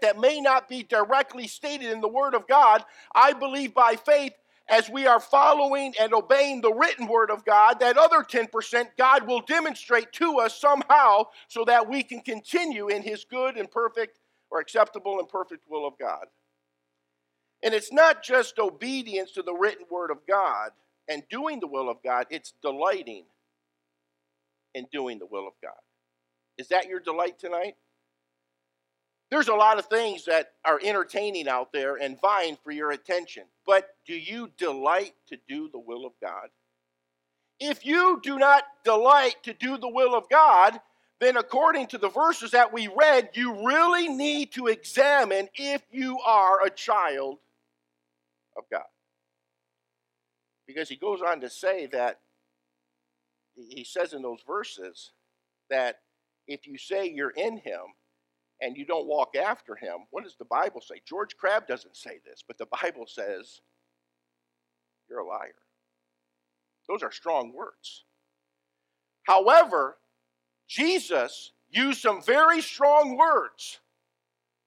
that 0.00 0.18
may 0.18 0.40
not 0.40 0.70
be 0.70 0.82
directly 0.82 1.46
stated 1.46 1.90
in 1.90 2.00
the 2.00 2.08
Word 2.08 2.34
of 2.34 2.48
God, 2.48 2.82
I 3.14 3.34
believe 3.34 3.74
by 3.74 3.96
faith, 3.96 4.32
as 4.68 4.88
we 4.88 5.06
are 5.06 5.20
following 5.20 5.92
and 6.00 6.14
obeying 6.14 6.62
the 6.62 6.72
written 6.72 7.06
Word 7.06 7.30
of 7.30 7.44
God, 7.44 7.78
that 7.80 7.98
other 7.98 8.22
10% 8.22 8.86
God 8.96 9.26
will 9.26 9.42
demonstrate 9.42 10.12
to 10.12 10.38
us 10.38 10.58
somehow 10.58 11.24
so 11.48 11.66
that 11.66 11.90
we 11.90 12.02
can 12.02 12.20
continue 12.20 12.88
in 12.88 13.02
His 13.02 13.26
good 13.26 13.58
and 13.58 13.70
perfect 13.70 14.18
or 14.50 14.60
acceptable 14.60 15.18
and 15.18 15.28
perfect 15.28 15.68
will 15.68 15.86
of 15.86 15.98
God. 15.98 16.24
And 17.62 17.74
it's 17.74 17.92
not 17.92 18.22
just 18.22 18.58
obedience 18.58 19.32
to 19.32 19.42
the 19.42 19.54
written 19.54 19.86
word 19.90 20.10
of 20.10 20.26
God 20.26 20.70
and 21.08 21.22
doing 21.30 21.60
the 21.60 21.66
will 21.66 21.88
of 21.88 21.98
God, 22.02 22.26
it's 22.30 22.54
delighting 22.62 23.24
in 24.74 24.86
doing 24.92 25.18
the 25.18 25.26
will 25.26 25.46
of 25.46 25.54
God. 25.62 25.72
Is 26.58 26.68
that 26.68 26.86
your 26.86 27.00
delight 27.00 27.38
tonight? 27.38 27.76
There's 29.30 29.48
a 29.48 29.54
lot 29.54 29.78
of 29.78 29.86
things 29.86 30.26
that 30.26 30.52
are 30.64 30.78
entertaining 30.82 31.48
out 31.48 31.72
there 31.72 31.96
and 31.96 32.20
vying 32.20 32.58
for 32.62 32.70
your 32.70 32.90
attention, 32.90 33.44
but 33.66 33.88
do 34.06 34.14
you 34.14 34.50
delight 34.58 35.14
to 35.28 35.38
do 35.48 35.70
the 35.72 35.78
will 35.78 36.04
of 36.04 36.12
God? 36.20 36.48
If 37.58 37.86
you 37.86 38.20
do 38.22 38.38
not 38.38 38.64
delight 38.84 39.36
to 39.44 39.54
do 39.54 39.78
the 39.78 39.88
will 39.88 40.14
of 40.14 40.28
God, 40.28 40.78
then 41.20 41.36
according 41.36 41.86
to 41.88 41.98
the 41.98 42.08
verses 42.08 42.50
that 42.50 42.72
we 42.72 42.88
read, 42.88 43.30
you 43.34 43.66
really 43.66 44.08
need 44.08 44.52
to 44.52 44.66
examine 44.66 45.48
if 45.54 45.80
you 45.90 46.18
are 46.26 46.64
a 46.64 46.70
child 46.70 47.38
of 48.56 48.64
God. 48.70 48.82
Because 50.66 50.88
he 50.88 50.96
goes 50.96 51.20
on 51.22 51.40
to 51.40 51.50
say 51.50 51.86
that, 51.86 52.20
he 53.54 53.84
says 53.84 54.12
in 54.12 54.22
those 54.22 54.40
verses 54.46 55.12
that 55.68 55.96
if 56.46 56.66
you 56.66 56.78
say 56.78 57.06
you're 57.06 57.30
in 57.30 57.58
him 57.58 57.80
and 58.60 58.76
you 58.76 58.86
don't 58.86 59.06
walk 59.06 59.36
after 59.36 59.74
him, 59.74 60.06
what 60.10 60.24
does 60.24 60.36
the 60.36 60.44
Bible 60.44 60.80
say? 60.80 61.02
George 61.06 61.36
Crabb 61.36 61.66
doesn't 61.66 61.96
say 61.96 62.20
this, 62.24 62.42
but 62.46 62.58
the 62.58 62.66
Bible 62.82 63.06
says 63.06 63.60
you're 65.08 65.20
a 65.20 65.26
liar. 65.26 65.54
Those 66.88 67.02
are 67.02 67.12
strong 67.12 67.52
words. 67.52 68.04
However, 69.24 69.98
Jesus 70.68 71.52
used 71.70 72.00
some 72.00 72.22
very 72.22 72.60
strong 72.60 73.16
words 73.16 73.80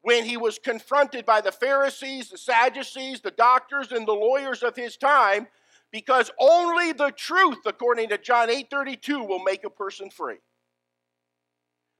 when 0.06 0.24
he 0.24 0.38
was 0.38 0.60
confronted 0.60 1.26
by 1.26 1.42
the 1.42 1.52
Pharisees, 1.52 2.30
the 2.30 2.38
Sadducees, 2.38 3.22
the 3.22 3.32
doctors, 3.32 3.92
and 3.92 4.08
the 4.08 4.14
lawyers 4.14 4.62
of 4.62 4.76
his 4.76 4.98
time, 4.98 5.48
because 5.92 6.30
only 6.40 6.92
the 6.92 7.10
truth, 7.10 7.58
according 7.66 8.10
to 8.10 8.20
John 8.20 8.48
8:32, 8.52 9.24
will 9.24 9.40
make 9.40 9.64
a 9.64 9.70
person 9.72 10.12
free. 10.12 10.38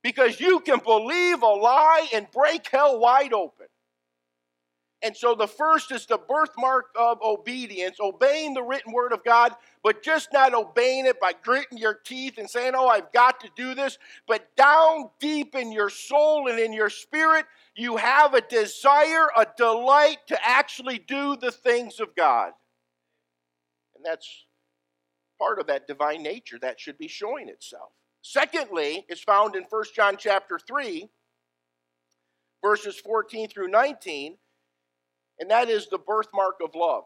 Because 0.04 0.40
you 0.40 0.60
can 0.60 0.78
believe 0.78 1.42
a 1.42 1.48
lie 1.48 2.08
and 2.14 2.30
break 2.30 2.68
hell 2.68 3.00
wide 3.00 3.34
open. 3.34 3.66
And 5.06 5.16
so 5.16 5.36
the 5.36 5.48
first 5.48 5.92
is 5.92 6.08
the 6.08 6.18
birthmark 6.18 6.88
of 7.00 7.22
obedience, 7.22 7.98
obeying 8.00 8.56
the 8.56 8.64
written 8.64 8.92
word 8.92 9.14
of 9.14 9.24
God, 9.24 9.54
but 9.84 10.02
just 10.02 10.34
not 10.34 10.56
obeying 10.56 11.06
it 11.06 11.20
by 11.20 11.34
gritting 11.44 11.78
your 11.78 11.94
teeth 11.94 12.40
and 12.40 12.50
saying, 12.50 12.74
Oh, 12.76 12.88
I've 12.88 13.14
got 13.14 13.40
to 13.42 13.50
do 13.56 13.76
this. 13.76 14.00
But 14.28 14.56
down 14.56 15.12
deep 15.20 15.54
in 15.54 15.72
your 15.72 15.92
soul 15.92 16.48
and 16.50 16.58
in 16.58 16.74
your 16.74 16.90
spirit, 16.90 17.46
you 17.76 17.98
have 17.98 18.34
a 18.34 18.42
desire, 18.42 19.28
a 19.38 19.46
delight 19.56 20.18
to 20.30 20.40
actually 20.44 20.98
do 20.98 21.36
the 21.36 21.52
things 21.52 22.00
of 22.00 22.16
God. 22.16 22.54
And 23.96 24.04
that's 24.04 24.28
part 25.38 25.60
of 25.60 25.68
that 25.68 25.86
divine 25.86 26.24
nature 26.24 26.58
that 26.64 26.80
should 26.80 26.98
be 26.98 27.08
showing 27.08 27.48
itself. 27.48 27.92
Secondly, 28.24 29.06
is 29.08 29.22
found 29.22 29.56
in 29.56 29.66
1 29.70 29.84
John 29.96 30.16
chapter 30.18 30.58
3, 30.58 31.08
verses 32.64 32.98
14 32.98 33.50
through 33.50 33.68
19, 33.68 34.38
and 35.40 35.50
that 35.52 35.70
is 35.70 35.88
the 35.88 35.98
birthmark 35.98 36.56
of 36.64 36.76
love. 36.76 37.06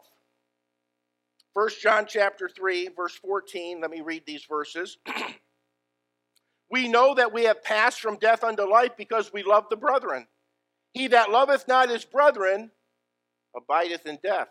1 1.52 1.68
John 1.82 2.06
chapter 2.08 2.48
3, 2.48 2.90
verse 2.96 3.14
14, 3.16 3.80
let 3.80 3.90
me 3.90 4.00
read 4.00 4.22
these 4.26 4.44
verses. 4.44 4.98
we 6.70 6.88
know 6.88 7.14
that 7.14 7.32
we 7.32 7.44
have 7.44 7.64
passed 7.64 8.00
from 8.00 8.18
death 8.18 8.44
unto 8.44 8.62
life 8.62 8.92
because 8.96 9.32
we 9.32 9.42
love 9.42 9.66
the 9.68 9.76
brethren. 9.76 10.26
He 10.92 11.08
that 11.08 11.30
loveth 11.30 11.66
not 11.66 11.90
his 11.90 12.04
brethren 12.04 12.70
abideth 13.56 14.06
in 14.06 14.18
death. 14.22 14.48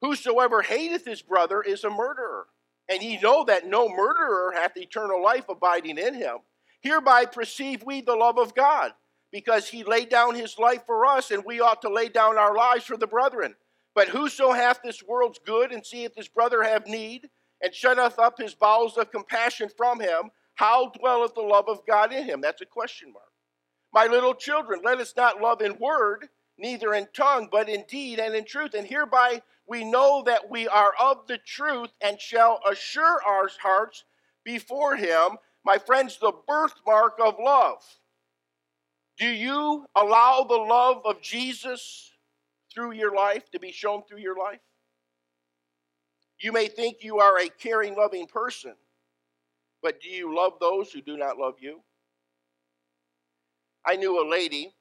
Whosoever 0.00 0.62
hateth 0.62 1.04
his 1.04 1.22
brother 1.22 1.62
is 1.62 1.84
a 1.84 1.90
murderer, 1.90 2.46
and 2.88 3.02
ye 3.02 3.18
know 3.20 3.44
that 3.44 3.66
no 3.66 3.88
murderer 3.88 4.52
hath 4.54 4.76
eternal 4.76 5.22
life 5.22 5.48
abiding 5.48 5.98
in 5.98 6.14
him. 6.14 6.38
Hereby 6.82 7.24
perceive 7.24 7.82
we 7.82 8.02
the 8.02 8.14
love 8.14 8.38
of 8.38 8.54
God, 8.54 8.92
because 9.34 9.66
he 9.68 9.82
laid 9.82 10.08
down 10.08 10.36
his 10.36 10.60
life 10.60 10.86
for 10.86 11.04
us, 11.04 11.32
and 11.32 11.42
we 11.44 11.58
ought 11.60 11.82
to 11.82 11.92
lay 11.92 12.08
down 12.08 12.38
our 12.38 12.54
lives 12.54 12.84
for 12.84 12.96
the 12.96 13.04
brethren. 13.04 13.52
But 13.92 14.06
whoso 14.06 14.52
hath 14.52 14.78
this 14.84 15.02
world's 15.02 15.40
good, 15.44 15.72
and 15.72 15.84
seeth 15.84 16.14
his 16.14 16.28
brother 16.28 16.62
have 16.62 16.86
need, 16.86 17.28
and 17.60 17.74
shutteth 17.74 18.16
up 18.20 18.38
his 18.38 18.54
bowels 18.54 18.96
of 18.96 19.10
compassion 19.10 19.68
from 19.76 19.98
him, 19.98 20.30
how 20.54 20.90
dwelleth 20.90 21.34
the 21.34 21.40
love 21.40 21.68
of 21.68 21.84
God 21.84 22.12
in 22.12 22.22
him? 22.22 22.40
That's 22.40 22.60
a 22.60 22.66
question 22.66 23.12
mark. 23.12 23.24
My 23.92 24.06
little 24.06 24.34
children, 24.34 24.82
let 24.84 25.00
us 25.00 25.14
not 25.16 25.40
love 25.40 25.60
in 25.60 25.80
word, 25.80 26.28
neither 26.56 26.94
in 26.94 27.08
tongue, 27.12 27.48
but 27.50 27.68
in 27.68 27.82
deed 27.88 28.20
and 28.20 28.36
in 28.36 28.44
truth. 28.44 28.72
And 28.72 28.86
hereby 28.86 29.42
we 29.66 29.82
know 29.84 30.22
that 30.26 30.48
we 30.48 30.68
are 30.68 30.92
of 31.00 31.26
the 31.26 31.38
truth 31.38 31.90
and 32.00 32.20
shall 32.20 32.60
assure 32.70 33.20
our 33.26 33.50
hearts 33.60 34.04
before 34.44 34.94
him. 34.94 35.38
My 35.64 35.78
friends, 35.78 36.18
the 36.20 36.32
birthmark 36.46 37.14
of 37.20 37.34
love. 37.40 37.82
Do 39.18 39.26
you 39.26 39.86
allow 39.94 40.44
the 40.48 40.56
love 40.56 41.02
of 41.04 41.20
Jesus 41.20 42.12
through 42.72 42.92
your 42.92 43.14
life 43.14 43.50
to 43.52 43.60
be 43.60 43.70
shown 43.70 44.02
through 44.08 44.18
your 44.18 44.36
life? 44.36 44.60
You 46.40 46.52
may 46.52 46.66
think 46.66 46.98
you 47.00 47.20
are 47.20 47.38
a 47.38 47.48
caring, 47.48 47.94
loving 47.94 48.26
person, 48.26 48.74
but 49.82 50.00
do 50.00 50.08
you 50.08 50.34
love 50.34 50.54
those 50.60 50.90
who 50.92 51.00
do 51.00 51.16
not 51.16 51.38
love 51.38 51.54
you? 51.60 51.80
I 53.86 53.96
knew 53.96 54.20
a 54.20 54.26
lady 54.28 54.74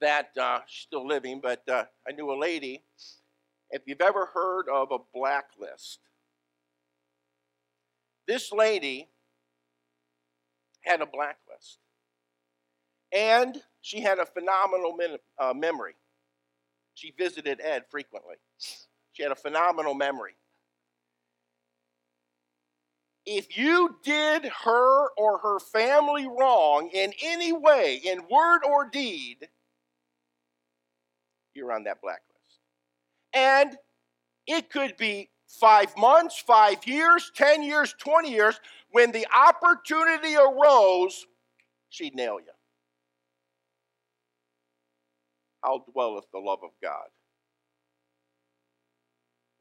that, 0.00 0.30
uh, 0.40 0.60
she's 0.66 0.82
still 0.82 1.06
living, 1.06 1.40
but 1.42 1.68
uh, 1.68 1.84
I 2.08 2.12
knew 2.12 2.30
a 2.32 2.38
lady 2.38 2.82
if 3.72 3.82
you've 3.86 4.02
ever 4.02 4.26
heard 4.26 4.68
of 4.68 4.92
a 4.92 4.98
blacklist, 5.14 5.98
this 8.28 8.52
lady 8.52 9.08
had 10.82 11.00
a 11.00 11.06
blacklist. 11.06 11.78
And 13.12 13.60
she 13.80 14.00
had 14.00 14.18
a 14.18 14.26
phenomenal 14.26 14.96
uh, 15.38 15.52
memory. 15.54 15.94
She 16.94 17.12
visited 17.18 17.60
Ed 17.62 17.84
frequently. 17.90 18.36
She 19.12 19.22
had 19.22 19.32
a 19.32 19.36
phenomenal 19.36 19.94
memory. 19.94 20.32
If 23.24 23.56
you 23.56 23.96
did 24.02 24.46
her 24.64 25.08
or 25.16 25.38
her 25.38 25.60
family 25.60 26.26
wrong 26.26 26.90
in 26.92 27.12
any 27.22 27.52
way, 27.52 28.00
in 28.04 28.22
word 28.30 28.62
or 28.64 28.88
deed, 28.88 29.48
you're 31.54 31.72
on 31.72 31.84
that 31.84 32.00
blacklist. 32.00 32.60
And 33.32 33.76
it 34.46 34.70
could 34.70 34.96
be 34.96 35.30
five 35.46 35.96
months, 35.96 36.38
five 36.38 36.84
years, 36.86 37.30
10 37.36 37.62
years, 37.62 37.94
20 37.98 38.30
years. 38.30 38.60
When 38.90 39.12
the 39.12 39.26
opportunity 39.34 40.34
arose, 40.36 41.26
she'd 41.90 42.14
nail 42.14 42.38
you. 42.40 42.52
How 45.62 45.84
dwelleth 45.92 46.26
the 46.32 46.38
love 46.38 46.60
of 46.64 46.70
God 46.82 47.08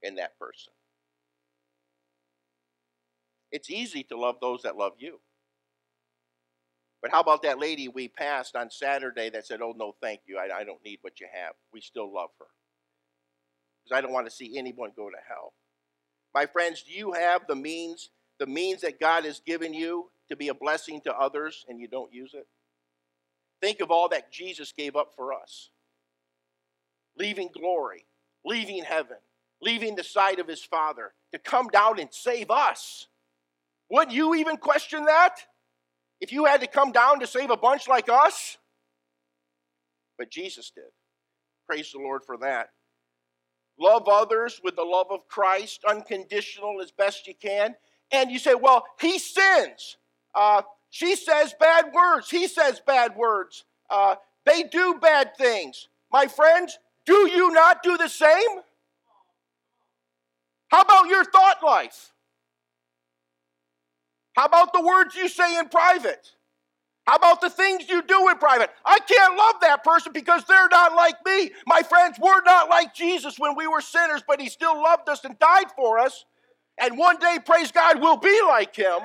in 0.02 0.16
that 0.16 0.38
person? 0.40 0.74
It's 3.52 3.70
easy 3.70 4.04
to 4.04 4.18
love 4.18 4.38
those 4.42 4.64
that 4.64 4.78
love 4.78 4.94
you. 5.00 5.20
But 7.02 7.12
how 7.12 7.20
about 7.22 7.44
that 7.44 7.60
lady 7.60 7.88
we 7.88 8.08
passed 8.08 8.56
on 8.56 8.70
Saturday 8.70 9.30
that 9.32 9.46
said, 9.46 9.62
Oh, 9.62 9.74
no, 9.76 9.96
thank 10.02 10.22
you. 10.28 10.38
I, 10.38 10.60
I 10.60 10.64
don't 10.64 10.84
need 10.86 11.00
what 11.02 11.20
you 11.20 11.28
have. 11.34 11.54
We 11.74 11.82
still 11.82 12.14
love 12.14 12.30
her 12.40 12.46
because 13.84 13.98
I 13.98 14.02
don't 14.02 14.14
want 14.14 14.28
to 14.28 14.32
see 14.36 14.58
anyone 14.58 14.92
go 14.96 15.10
to 15.10 15.18
hell. 15.28 15.54
My 16.34 16.46
friends, 16.46 16.84
do 16.84 16.94
you 16.94 17.14
have 17.14 17.48
the 17.48 17.56
means, 17.56 18.10
the 18.40 18.48
means 18.48 18.82
that 18.82 19.00
God 19.00 19.26
has 19.26 19.42
given 19.42 19.74
you 19.74 20.12
to 20.30 20.36
be 20.36 20.48
a 20.48 20.54
blessing 20.54 21.02
to 21.02 21.14
others 21.14 21.66
and 21.68 21.80
you 21.80 21.88
don't 21.88 22.14
use 22.14 22.34
it? 22.34 22.48
Think 23.62 23.82
of 23.82 23.92
all 23.92 24.10
that 24.10 24.32
Jesus 24.32 24.72
gave 24.72 24.96
up 24.96 25.14
for 25.16 25.34
us. 25.34 25.70
Leaving 27.18 27.50
glory, 27.54 28.06
leaving 28.46 28.84
heaven, 28.84 29.18
leaving 29.62 29.96
the 29.96 30.04
sight 30.04 30.40
of 30.40 30.48
his 30.48 30.64
Father 30.64 31.14
to 31.32 31.40
come 31.40 31.68
down 31.68 32.00
and 32.00 32.14
save 32.14 32.50
us. 32.50 33.08
Would 33.90 34.12
you 34.12 34.36
even 34.36 34.58
question 34.58 35.06
that? 35.06 35.36
If 36.22 36.32
you 36.32 36.46
had 36.46 36.62
to 36.62 36.68
come 36.68 36.92
down 36.92 37.20
to 37.20 37.28
save 37.28 37.50
a 37.50 37.58
bunch 37.58 37.88
like 37.88 38.08
us? 38.08 38.58
But 40.18 40.30
Jesus 40.30 40.72
did. 40.74 40.86
Praise 41.68 41.92
the 41.92 42.00
Lord 42.00 42.24
for 42.26 42.38
that. 42.38 42.70
Love 43.80 44.08
others 44.08 44.62
with 44.64 44.76
the 44.76 44.84
love 44.84 45.08
of 45.10 45.28
Christ, 45.28 45.84
unconditional 45.90 46.80
as 46.82 46.92
best 46.92 47.28
you 47.28 47.34
can. 47.34 47.76
And 48.12 48.30
you 48.30 48.38
say, 48.38 48.54
well, 48.54 48.86
he 49.00 49.18
sins. 49.18 49.98
Uh, 50.36 50.62
she 50.90 51.16
says 51.16 51.56
bad 51.60 51.86
words. 51.94 52.30
He 52.30 52.48
says 52.48 52.82
bad 52.86 53.16
words. 53.16 53.66
Uh, 53.90 54.16
they 54.46 54.64
do 54.64 55.00
bad 55.02 55.36
things. 55.38 55.88
My 56.12 56.28
friends, 56.28 56.78
do 57.06 57.30
you 57.30 57.52
not 57.52 57.84
do 57.84 57.98
the 57.98 58.08
same? 58.08 58.62
How 60.70 60.82
about 60.82 61.08
your 61.08 61.26
thought 61.26 61.58
life? 61.64 62.12
How 64.36 64.46
about 64.46 64.74
the 64.74 64.82
words 64.82 65.16
you 65.16 65.28
say 65.28 65.58
in 65.58 65.68
private? 65.68 66.32
How 67.06 67.16
about 67.16 67.42
the 67.42 67.50
things 67.50 67.90
you 67.90 68.02
do 68.04 68.30
in 68.30 68.38
private? 68.38 68.70
I 68.86 69.00
can't 69.00 69.36
love 69.36 69.56
that 69.62 69.84
person 69.84 70.14
because 70.14 70.44
they're 70.46 70.70
not 70.70 70.96
like 70.96 71.16
me. 71.26 71.52
My 71.66 71.82
friends, 71.82 72.18
we're 72.22 72.44
not 72.44 72.70
like 72.70 72.94
Jesus 72.94 73.38
when 73.38 73.56
we 73.56 73.68
were 73.68 73.82
sinners, 73.82 74.22
but 74.26 74.40
He 74.40 74.48
still 74.48 74.82
loved 74.82 75.10
us 75.10 75.26
and 75.26 75.38
died 75.40 75.72
for 75.76 76.00
us. 76.00 76.26
And 76.80 76.98
one 76.98 77.18
day, 77.18 77.38
praise 77.46 77.72
God, 77.72 78.00
we'll 78.00 78.18
be 78.18 78.40
like 78.48 78.76
Him. 78.76 79.00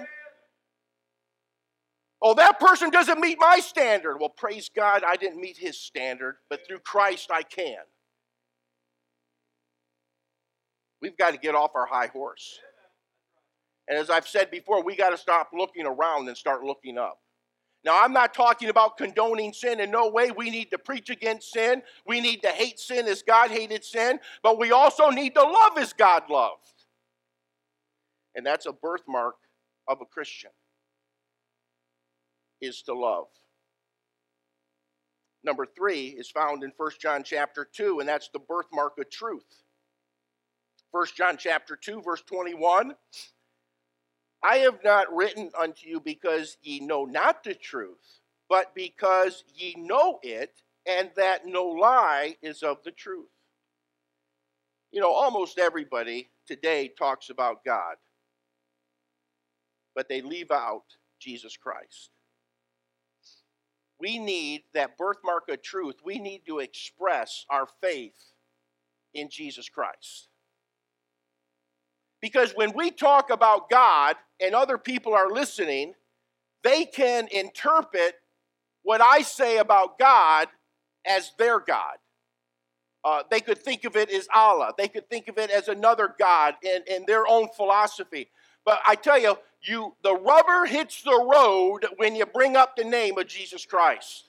Oh, 2.28 2.34
that 2.34 2.58
person 2.58 2.90
doesn't 2.90 3.20
meet 3.20 3.38
my 3.38 3.60
standard. 3.60 4.16
Well, 4.18 4.30
praise 4.30 4.68
God, 4.68 5.04
I 5.06 5.14
didn't 5.14 5.40
meet 5.40 5.56
His 5.56 5.78
standard, 5.78 6.38
but 6.50 6.66
through 6.66 6.80
Christ 6.80 7.30
I 7.32 7.44
can. 7.44 7.78
We've 11.00 11.16
got 11.16 11.34
to 11.34 11.38
get 11.38 11.54
off 11.54 11.70
our 11.76 11.86
high 11.86 12.08
horse. 12.08 12.58
And 13.86 13.96
as 13.96 14.10
I've 14.10 14.26
said 14.26 14.50
before, 14.50 14.82
we 14.82 14.96
got 14.96 15.10
to 15.10 15.16
stop 15.16 15.50
looking 15.54 15.86
around 15.86 16.26
and 16.26 16.36
start 16.36 16.64
looking 16.64 16.98
up. 16.98 17.20
Now, 17.84 18.02
I'm 18.02 18.12
not 18.12 18.34
talking 18.34 18.70
about 18.70 18.96
condoning 18.96 19.52
sin 19.52 19.78
in 19.78 19.92
no 19.92 20.08
way. 20.08 20.32
We 20.32 20.50
need 20.50 20.72
to 20.72 20.78
preach 20.78 21.10
against 21.10 21.52
sin. 21.52 21.80
We 22.08 22.20
need 22.20 22.42
to 22.42 22.48
hate 22.48 22.80
sin 22.80 23.06
as 23.06 23.22
God 23.22 23.52
hated 23.52 23.84
sin, 23.84 24.18
but 24.42 24.58
we 24.58 24.72
also 24.72 25.10
need 25.10 25.36
to 25.36 25.44
love 25.44 25.78
as 25.78 25.92
God 25.92 26.24
loved. 26.28 26.72
And 28.34 28.44
that's 28.44 28.66
a 28.66 28.72
birthmark 28.72 29.36
of 29.86 30.00
a 30.00 30.04
Christian 30.04 30.50
is 32.60 32.82
to 32.82 32.94
love. 32.94 33.26
Number 35.44 35.66
3 35.66 36.08
is 36.08 36.30
found 36.30 36.64
in 36.64 36.72
1 36.76 36.90
John 37.00 37.22
chapter 37.22 37.64
2 37.64 38.00
and 38.00 38.08
that's 38.08 38.28
the 38.32 38.38
birthmark 38.38 38.98
of 38.98 39.10
truth. 39.10 39.62
1 40.90 41.06
John 41.16 41.36
chapter 41.36 41.76
2 41.76 42.02
verse 42.02 42.22
21 42.22 42.94
I 44.42 44.58
have 44.58 44.78
not 44.84 45.14
written 45.14 45.50
unto 45.58 45.88
you 45.88 46.00
because 46.00 46.56
ye 46.62 46.80
know 46.80 47.04
not 47.04 47.42
the 47.42 47.54
truth, 47.54 48.20
but 48.48 48.74
because 48.74 49.44
ye 49.54 49.74
know 49.76 50.20
it, 50.22 50.62
and 50.86 51.10
that 51.16 51.46
no 51.46 51.64
lie 51.64 52.36
is 52.42 52.62
of 52.62 52.78
the 52.84 52.92
truth. 52.92 53.26
You 54.92 55.00
know, 55.00 55.10
almost 55.10 55.58
everybody 55.58 56.30
today 56.46 56.92
talks 56.96 57.28
about 57.28 57.64
God, 57.64 57.96
but 59.94 60.08
they 60.08 60.20
leave 60.22 60.52
out 60.52 60.84
Jesus 61.18 61.56
Christ. 61.56 62.10
We 63.98 64.18
need 64.18 64.62
that 64.74 64.98
birthmark 64.98 65.48
of 65.48 65.62
truth. 65.62 65.96
We 66.04 66.18
need 66.18 66.42
to 66.46 66.58
express 66.58 67.46
our 67.48 67.66
faith 67.80 68.32
in 69.14 69.30
Jesus 69.30 69.68
Christ. 69.68 70.28
Because 72.20 72.52
when 72.54 72.72
we 72.74 72.90
talk 72.90 73.30
about 73.30 73.70
God 73.70 74.16
and 74.40 74.54
other 74.54 74.78
people 74.78 75.14
are 75.14 75.30
listening, 75.30 75.94
they 76.62 76.84
can 76.84 77.28
interpret 77.30 78.14
what 78.82 79.00
I 79.00 79.22
say 79.22 79.58
about 79.58 79.98
God 79.98 80.48
as 81.06 81.32
their 81.38 81.60
God. 81.60 81.96
Uh, 83.04 83.22
they 83.30 83.40
could 83.40 83.58
think 83.58 83.84
of 83.84 83.94
it 83.94 84.10
as 84.10 84.26
Allah. 84.34 84.72
They 84.76 84.88
could 84.88 85.08
think 85.08 85.28
of 85.28 85.38
it 85.38 85.50
as 85.50 85.68
another 85.68 86.12
God 86.18 86.54
in, 86.62 86.82
in 86.88 87.04
their 87.06 87.26
own 87.26 87.48
philosophy. 87.56 88.28
But 88.64 88.80
I 88.84 88.96
tell 88.96 89.18
you, 89.18 89.38
you 89.62 89.94
the 90.02 90.14
rubber 90.14 90.66
hits 90.66 91.02
the 91.02 91.28
road 91.32 91.86
when 91.96 92.14
you 92.14 92.26
bring 92.26 92.56
up 92.56 92.76
the 92.76 92.84
name 92.84 93.18
of 93.18 93.26
Jesus 93.26 93.64
Christ. 93.66 94.28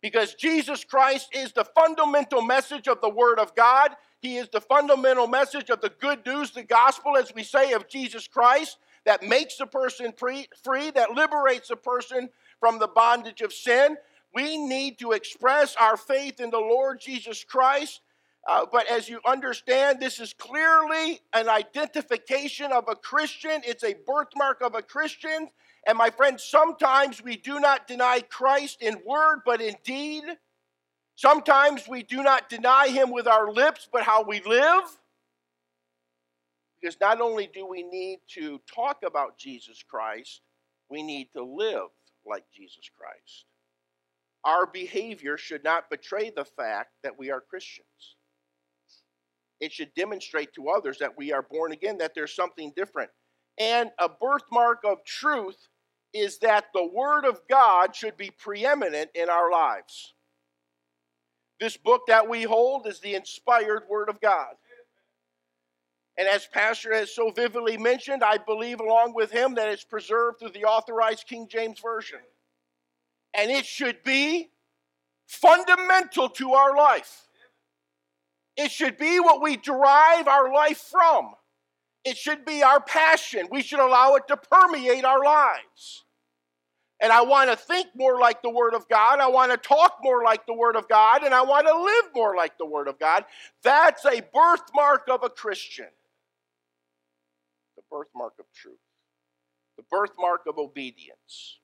Because 0.00 0.34
Jesus 0.34 0.84
Christ 0.84 1.28
is 1.32 1.52
the 1.52 1.64
fundamental 1.64 2.42
message 2.42 2.88
of 2.88 3.00
the 3.00 3.08
Word 3.08 3.38
of 3.38 3.54
God. 3.54 3.92
He 4.20 4.36
is 4.36 4.48
the 4.48 4.60
fundamental 4.60 5.26
message 5.26 5.70
of 5.70 5.80
the 5.80 5.92
good 6.00 6.26
news, 6.26 6.50
the 6.50 6.64
gospel, 6.64 7.16
as 7.16 7.32
we 7.34 7.44
say, 7.44 7.72
of 7.72 7.88
Jesus 7.88 8.26
Christ, 8.26 8.78
that 9.04 9.22
makes 9.22 9.60
a 9.60 9.66
person 9.66 10.12
free, 10.12 10.46
that 10.64 11.14
liberates 11.14 11.70
a 11.70 11.76
person 11.76 12.28
from 12.58 12.78
the 12.78 12.88
bondage 12.88 13.42
of 13.42 13.52
sin. 13.52 13.96
We 14.34 14.56
need 14.56 14.98
to 15.00 15.12
express 15.12 15.76
our 15.80 15.96
faith 15.96 16.40
in 16.40 16.50
the 16.50 16.58
Lord 16.58 17.00
Jesus 17.00 17.44
Christ. 17.44 18.00
Uh, 18.48 18.66
but 18.70 18.90
as 18.90 19.08
you 19.08 19.20
understand, 19.26 20.00
this 20.00 20.18
is 20.18 20.32
clearly 20.32 21.20
an 21.32 21.48
identification 21.48 22.72
of 22.72 22.88
a 22.88 22.96
Christian. 22.96 23.62
It's 23.64 23.84
a 23.84 23.94
birthmark 24.06 24.62
of 24.62 24.74
a 24.74 24.82
Christian. 24.82 25.48
And 25.86 25.96
my 25.96 26.10
friends, 26.10 26.44
sometimes 26.44 27.22
we 27.22 27.36
do 27.36 27.60
not 27.60 27.86
deny 27.86 28.20
Christ 28.20 28.82
in 28.82 29.00
word, 29.06 29.40
but 29.44 29.60
in 29.60 29.76
deed. 29.84 30.24
Sometimes 31.14 31.86
we 31.86 32.02
do 32.02 32.22
not 32.22 32.48
deny 32.48 32.88
him 32.88 33.10
with 33.10 33.28
our 33.28 33.52
lips, 33.52 33.88
but 33.92 34.02
how 34.02 34.22
we 34.24 34.40
live. 34.40 34.82
Because 36.80 36.96
not 37.00 37.20
only 37.20 37.48
do 37.52 37.64
we 37.64 37.84
need 37.84 38.18
to 38.34 38.60
talk 38.72 39.02
about 39.06 39.38
Jesus 39.38 39.84
Christ, 39.88 40.40
we 40.88 41.02
need 41.02 41.28
to 41.36 41.44
live 41.44 41.88
like 42.26 42.44
Jesus 42.52 42.90
Christ. 42.96 43.44
Our 44.44 44.66
behavior 44.66 45.36
should 45.36 45.62
not 45.62 45.90
betray 45.90 46.30
the 46.30 46.44
fact 46.44 46.90
that 47.04 47.16
we 47.16 47.30
are 47.30 47.40
Christians. 47.40 48.16
It 49.62 49.70
should 49.70 49.94
demonstrate 49.94 50.52
to 50.54 50.70
others 50.70 50.98
that 50.98 51.16
we 51.16 51.32
are 51.32 51.46
born 51.48 51.70
again, 51.70 51.96
that 51.98 52.16
there's 52.16 52.34
something 52.34 52.72
different. 52.74 53.10
And 53.58 53.92
a 54.00 54.08
birthmark 54.08 54.80
of 54.84 55.04
truth 55.04 55.68
is 56.12 56.38
that 56.40 56.64
the 56.74 56.84
Word 56.84 57.24
of 57.24 57.40
God 57.48 57.94
should 57.94 58.16
be 58.16 58.32
preeminent 58.32 59.10
in 59.14 59.30
our 59.30 59.52
lives. 59.52 60.14
This 61.60 61.76
book 61.76 62.02
that 62.08 62.28
we 62.28 62.42
hold 62.42 62.88
is 62.88 62.98
the 62.98 63.14
inspired 63.14 63.84
Word 63.88 64.08
of 64.08 64.20
God. 64.20 64.54
And 66.18 66.26
as 66.26 66.44
Pastor 66.44 66.92
has 66.92 67.14
so 67.14 67.30
vividly 67.30 67.76
mentioned, 67.76 68.24
I 68.24 68.38
believe 68.38 68.80
along 68.80 69.14
with 69.14 69.30
him 69.30 69.54
that 69.54 69.68
it's 69.68 69.84
preserved 69.84 70.40
through 70.40 70.50
the 70.50 70.64
authorized 70.64 71.28
King 71.28 71.46
James 71.48 71.78
Version. 71.78 72.18
And 73.32 73.48
it 73.48 73.64
should 73.64 74.02
be 74.02 74.50
fundamental 75.28 76.28
to 76.30 76.54
our 76.54 76.76
life. 76.76 77.28
It 78.56 78.70
should 78.70 78.98
be 78.98 79.18
what 79.20 79.42
we 79.42 79.56
derive 79.56 80.28
our 80.28 80.52
life 80.52 80.78
from. 80.90 81.32
It 82.04 82.16
should 82.16 82.44
be 82.44 82.62
our 82.62 82.80
passion. 82.80 83.48
We 83.50 83.62
should 83.62 83.80
allow 83.80 84.14
it 84.16 84.24
to 84.28 84.36
permeate 84.36 85.04
our 85.04 85.24
lives. 85.24 86.04
And 87.00 87.12
I 87.12 87.22
want 87.22 87.50
to 87.50 87.56
think 87.56 87.88
more 87.96 88.18
like 88.20 88.42
the 88.42 88.50
Word 88.50 88.74
of 88.74 88.88
God. 88.88 89.18
I 89.18 89.28
want 89.28 89.50
to 89.50 89.56
talk 89.56 89.98
more 90.02 90.22
like 90.22 90.46
the 90.46 90.54
Word 90.54 90.76
of 90.76 90.88
God. 90.88 91.24
And 91.24 91.34
I 91.34 91.42
want 91.42 91.66
to 91.66 91.76
live 91.76 92.14
more 92.14 92.36
like 92.36 92.58
the 92.58 92.66
Word 92.66 92.86
of 92.86 92.98
God. 92.98 93.24
That's 93.64 94.04
a 94.04 94.22
birthmark 94.32 95.08
of 95.08 95.24
a 95.24 95.28
Christian. 95.28 95.88
The 97.76 97.82
birthmark 97.90 98.34
of 98.38 98.46
truth, 98.54 98.78
the 99.76 99.82
birthmark 99.90 100.42
of 100.46 100.58
obedience. 100.58 101.58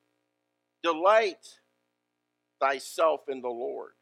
Delight 0.83 1.61
thyself 2.61 3.21
in 3.29 3.41
the 3.41 3.49
Lord, 3.49 3.93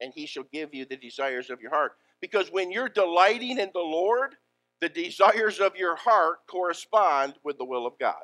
and 0.00 0.12
he 0.14 0.26
shall 0.26 0.44
give 0.52 0.74
you 0.74 0.84
the 0.84 0.96
desires 0.96 1.50
of 1.50 1.60
your 1.60 1.70
heart. 1.70 1.92
Because 2.20 2.50
when 2.50 2.70
you're 2.70 2.88
delighting 2.88 3.58
in 3.58 3.70
the 3.72 3.80
Lord, 3.80 4.36
the 4.80 4.88
desires 4.88 5.60
of 5.60 5.76
your 5.76 5.96
heart 5.96 6.38
correspond 6.46 7.34
with 7.44 7.58
the 7.58 7.64
will 7.64 7.86
of 7.86 7.98
God. 7.98 8.22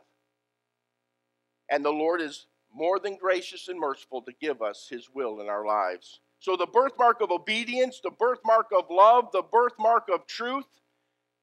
And 1.70 1.84
the 1.84 1.90
Lord 1.90 2.20
is 2.20 2.46
more 2.74 2.98
than 2.98 3.16
gracious 3.16 3.68
and 3.68 3.78
merciful 3.78 4.22
to 4.22 4.32
give 4.40 4.62
us 4.62 4.86
his 4.90 5.08
will 5.12 5.40
in 5.40 5.48
our 5.48 5.66
lives. 5.66 6.20
So, 6.38 6.56
the 6.56 6.66
birthmark 6.66 7.20
of 7.22 7.30
obedience, 7.30 8.00
the 8.02 8.10
birthmark 8.10 8.66
of 8.76 8.84
love, 8.90 9.30
the 9.32 9.42
birthmark 9.42 10.08
of 10.12 10.26
truth. 10.26 10.66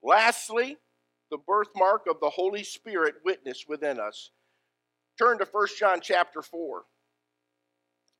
Lastly, 0.03 0.77
the 1.31 1.37
birthmark 1.37 2.05
of 2.09 2.19
the 2.19 2.29
Holy 2.29 2.63
Spirit 2.63 3.15
witness 3.25 3.65
within 3.67 3.99
us. 3.99 4.31
Turn 5.17 5.39
to 5.39 5.47
1 5.51 5.67
John 5.79 5.99
chapter 6.01 6.41
4, 6.41 6.83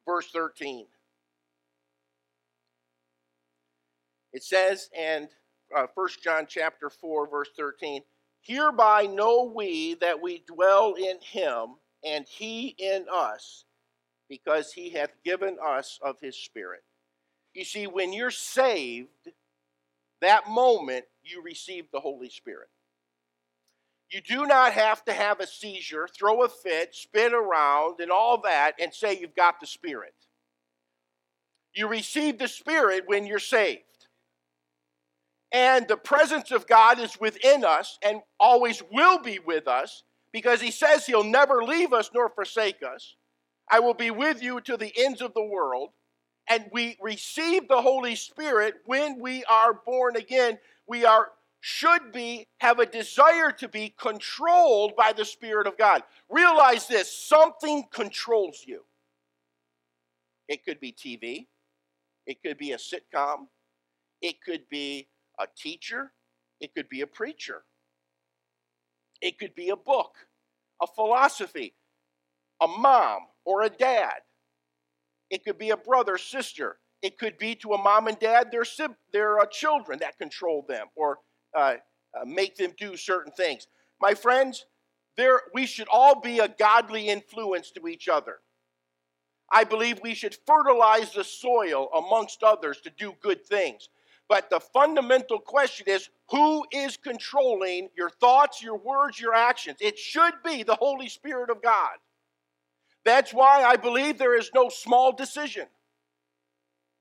verse 0.07 0.29
13. 0.31 0.87
It 4.33 4.43
says, 4.43 4.89
and 4.97 5.29
uh, 5.75 5.87
1 5.93 6.07
John 6.23 6.45
chapter 6.47 6.89
4, 6.89 7.29
verse 7.29 7.49
13. 7.55 8.01
Hereby 8.41 9.05
know 9.05 9.51
we 9.55 9.95
that 9.95 10.21
we 10.21 10.43
dwell 10.47 10.95
in 10.95 11.17
him, 11.21 11.75
and 12.03 12.25
he 12.27 12.75
in 12.77 13.05
us, 13.11 13.65
because 14.27 14.73
he 14.73 14.89
hath 14.89 15.11
given 15.23 15.57
us 15.63 15.99
of 16.01 16.17
his 16.19 16.35
Spirit. 16.35 16.83
You 17.53 17.63
see, 17.63 17.87
when 17.87 18.11
you're 18.11 18.31
saved, 18.31 19.29
that 20.21 20.49
moment 20.49 21.05
you 21.23 21.41
receive 21.41 21.85
the 21.91 21.99
Holy 21.99 22.29
Spirit. 22.29 22.69
You 24.09 24.21
do 24.21 24.45
not 24.45 24.73
have 24.73 25.03
to 25.05 25.13
have 25.13 25.39
a 25.39 25.47
seizure, 25.47 26.07
throw 26.07 26.43
a 26.43 26.49
fit, 26.49 26.93
spin 26.93 27.33
around, 27.33 27.99
and 27.99 28.11
all 28.11 28.41
that, 28.41 28.73
and 28.79 28.93
say 28.93 29.17
you've 29.17 29.35
got 29.35 29.59
the 29.59 29.67
Spirit. 29.67 30.13
You 31.73 31.87
receive 31.87 32.37
the 32.37 32.47
Spirit 32.47 33.03
when 33.07 33.25
you're 33.25 33.39
saved. 33.39 33.81
And 35.53 35.87
the 35.87 35.97
presence 35.97 36.51
of 36.51 36.65
God 36.65 36.99
is 36.99 37.19
within 37.19 37.63
us 37.63 37.99
and 38.03 38.21
always 38.39 38.81
will 38.91 39.19
be 39.19 39.37
with 39.37 39.67
us 39.67 40.03
because 40.33 40.59
He 40.59 40.71
says 40.71 41.05
He'll 41.05 41.23
never 41.23 41.63
leave 41.63 41.93
us 41.93 42.09
nor 42.13 42.29
forsake 42.29 42.81
us. 42.83 43.15
I 43.71 43.79
will 43.79 43.93
be 43.93 44.11
with 44.11 44.41
you 44.41 44.59
to 44.61 44.75
the 44.75 44.91
ends 44.97 45.21
of 45.21 45.33
the 45.35 45.45
world. 45.45 45.91
And 46.49 46.65
we 46.73 46.97
receive 46.99 47.67
the 47.67 47.81
Holy 47.81 48.15
Spirit 48.15 48.75
when 48.85 49.19
we 49.19 49.45
are 49.45 49.73
born 49.85 50.17
again. 50.17 50.57
We 50.87 51.05
are 51.05 51.29
should 51.65 52.11
be 52.11 52.45
have 52.59 52.79
a 52.79 52.85
desire 52.85 53.49
to 53.49 53.69
be 53.69 53.93
controlled 53.97 54.97
by 54.97 55.13
the 55.13 55.23
Spirit 55.23 55.65
of 55.65 55.77
God. 55.77 56.03
Realize 56.29 56.87
this 56.87 57.09
something 57.17 57.85
controls 57.89 58.65
you. 58.67 58.81
It 60.49 60.65
could 60.65 60.81
be 60.81 60.91
TV, 60.91 61.47
it 62.27 62.43
could 62.43 62.57
be 62.57 62.73
a 62.73 62.77
sitcom, 62.77 63.47
it 64.21 64.41
could 64.41 64.67
be 64.69 65.07
a 65.39 65.45
teacher, 65.57 66.13
it 66.59 66.73
could 66.73 66.89
be 66.89 67.01
a 67.01 67.07
preacher, 67.07 67.63
it 69.21 69.39
could 69.39 69.55
be 69.55 69.69
a 69.69 69.75
book, 69.75 70.13
a 70.81 70.87
philosophy, 70.87 71.73
a 72.61 72.67
mom 72.67 73.21
or 73.45 73.63
a 73.63 73.69
dad. 73.69 74.21
It 75.29 75.43
could 75.43 75.57
be 75.57 75.71
a 75.71 75.77
brother, 75.77 76.17
sister. 76.17 76.77
It 77.01 77.17
could 77.17 77.37
be 77.37 77.55
to 77.55 77.73
a 77.73 77.77
mom 77.77 78.07
and 78.07 78.19
dad, 78.19 78.49
their, 78.51 78.63
their 79.11 79.39
uh, 79.39 79.45
children 79.47 79.99
that 79.99 80.17
control 80.17 80.65
them 80.67 80.87
or 80.95 81.19
uh, 81.57 81.75
uh, 82.15 82.25
make 82.25 82.55
them 82.55 82.71
do 82.77 82.95
certain 82.95 83.31
things. 83.31 83.67
My 83.99 84.13
friends, 84.13 84.65
there, 85.17 85.41
we 85.53 85.65
should 85.65 85.87
all 85.91 86.19
be 86.19 86.39
a 86.39 86.47
godly 86.47 87.09
influence 87.09 87.71
to 87.71 87.87
each 87.87 88.07
other. 88.07 88.39
I 89.51 89.63
believe 89.63 89.99
we 90.01 90.15
should 90.15 90.37
fertilize 90.47 91.13
the 91.13 91.23
soil 91.23 91.89
amongst 91.95 92.43
others 92.43 92.79
to 92.81 92.89
do 92.89 93.13
good 93.21 93.45
things. 93.45 93.89
But 94.29 94.49
the 94.49 94.59
fundamental 94.59 95.39
question 95.39 95.85
is 95.87 96.09
who 96.29 96.65
is 96.71 96.97
controlling 96.97 97.89
your 97.95 98.09
thoughts, 98.09 98.63
your 98.63 98.77
words, 98.77 99.19
your 99.19 99.33
actions? 99.33 99.77
It 99.81 99.97
should 99.97 100.33
be 100.43 100.63
the 100.63 100.75
Holy 100.75 101.09
Spirit 101.09 101.49
of 101.49 101.61
God. 101.61 101.97
That's 103.05 103.33
why 103.33 103.63
I 103.63 103.75
believe 103.75 104.17
there 104.17 104.37
is 104.37 104.49
no 104.55 104.69
small 104.69 105.11
decision. 105.11 105.67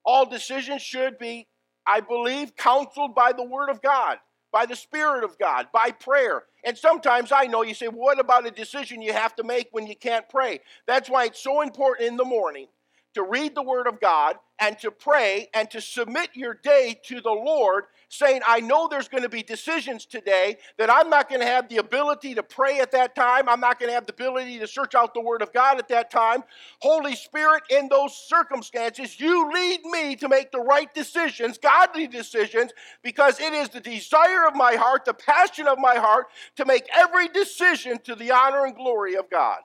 All 0.04 0.26
decisions 0.26 0.82
should 0.82 1.16
be, 1.18 1.46
I 1.86 2.00
believe, 2.00 2.56
counseled 2.56 3.14
by 3.14 3.32
the 3.32 3.44
Word 3.44 3.70
of 3.70 3.80
God, 3.80 4.18
by 4.50 4.66
the 4.66 4.74
Spirit 4.74 5.22
of 5.22 5.38
God, 5.38 5.68
by 5.72 5.92
prayer. 5.92 6.42
And 6.64 6.76
sometimes 6.76 7.30
I 7.30 7.44
know 7.44 7.62
you 7.62 7.74
say, 7.74 7.86
well, 7.86 7.98
what 7.98 8.18
about 8.18 8.46
a 8.46 8.50
decision 8.50 9.00
you 9.00 9.12
have 9.12 9.36
to 9.36 9.44
make 9.44 9.68
when 9.70 9.86
you 9.86 9.94
can't 9.94 10.28
pray? 10.28 10.60
That's 10.88 11.08
why 11.08 11.26
it's 11.26 11.42
so 11.42 11.62
important 11.62 12.08
in 12.08 12.16
the 12.16 12.24
morning 12.24 12.66
to 13.14 13.22
read 13.22 13.54
the 13.54 13.62
Word 13.62 13.86
of 13.86 14.00
God 14.00 14.36
and 14.58 14.78
to 14.78 14.90
pray 14.90 15.48
and 15.54 15.70
to 15.70 15.80
submit 15.80 16.30
your 16.34 16.54
day 16.54 16.98
to 17.06 17.20
the 17.20 17.30
Lord, 17.30 17.84
saying, 18.08 18.42
I 18.46 18.60
know 18.60 18.88
there's 18.88 19.08
going 19.08 19.22
to 19.22 19.28
be 19.28 19.42
decisions 19.42 20.06
today 20.06 20.56
that 20.78 20.90
I'm 20.90 21.10
not 21.10 21.28
going 21.28 21.40
to 21.40 21.46
have 21.46 21.68
the 21.68 21.78
ability 21.78 22.34
to 22.34 22.42
pray 22.42 22.78
at 22.80 22.92
that 22.92 23.14
time. 23.14 23.48
I'm 23.48 23.60
not 23.60 23.80
going 23.80 23.88
to 23.88 23.94
have 23.94 24.06
the 24.06 24.12
ability 24.12 24.58
to 24.58 24.66
search 24.66 24.94
out 24.94 25.14
the 25.14 25.20
Word 25.20 25.42
of 25.42 25.52
God 25.52 25.78
at 25.78 25.88
that 25.88 26.10
time. 26.10 26.42
Holy 26.80 27.16
Spirit, 27.16 27.62
in 27.70 27.88
those 27.88 28.14
circumstances, 28.14 29.18
you 29.18 29.50
lead 29.52 29.80
me 29.84 30.14
to 30.16 30.28
make 30.28 30.52
the 30.52 30.60
right 30.60 30.92
decisions, 30.94 31.58
godly 31.58 32.06
decisions, 32.06 32.70
because 33.02 33.40
it 33.40 33.52
is 33.52 33.70
the 33.70 33.80
desire 33.80 34.46
of 34.46 34.54
my 34.54 34.74
heart, 34.74 35.04
the 35.04 35.14
passion 35.14 35.66
of 35.66 35.78
my 35.78 35.96
heart, 35.96 36.26
to 36.56 36.64
make 36.64 36.86
every 36.94 37.28
decision 37.28 37.98
to 38.04 38.14
the 38.14 38.30
honor 38.30 38.64
and 38.64 38.76
glory 38.76 39.16
of 39.16 39.28
God. 39.30 39.60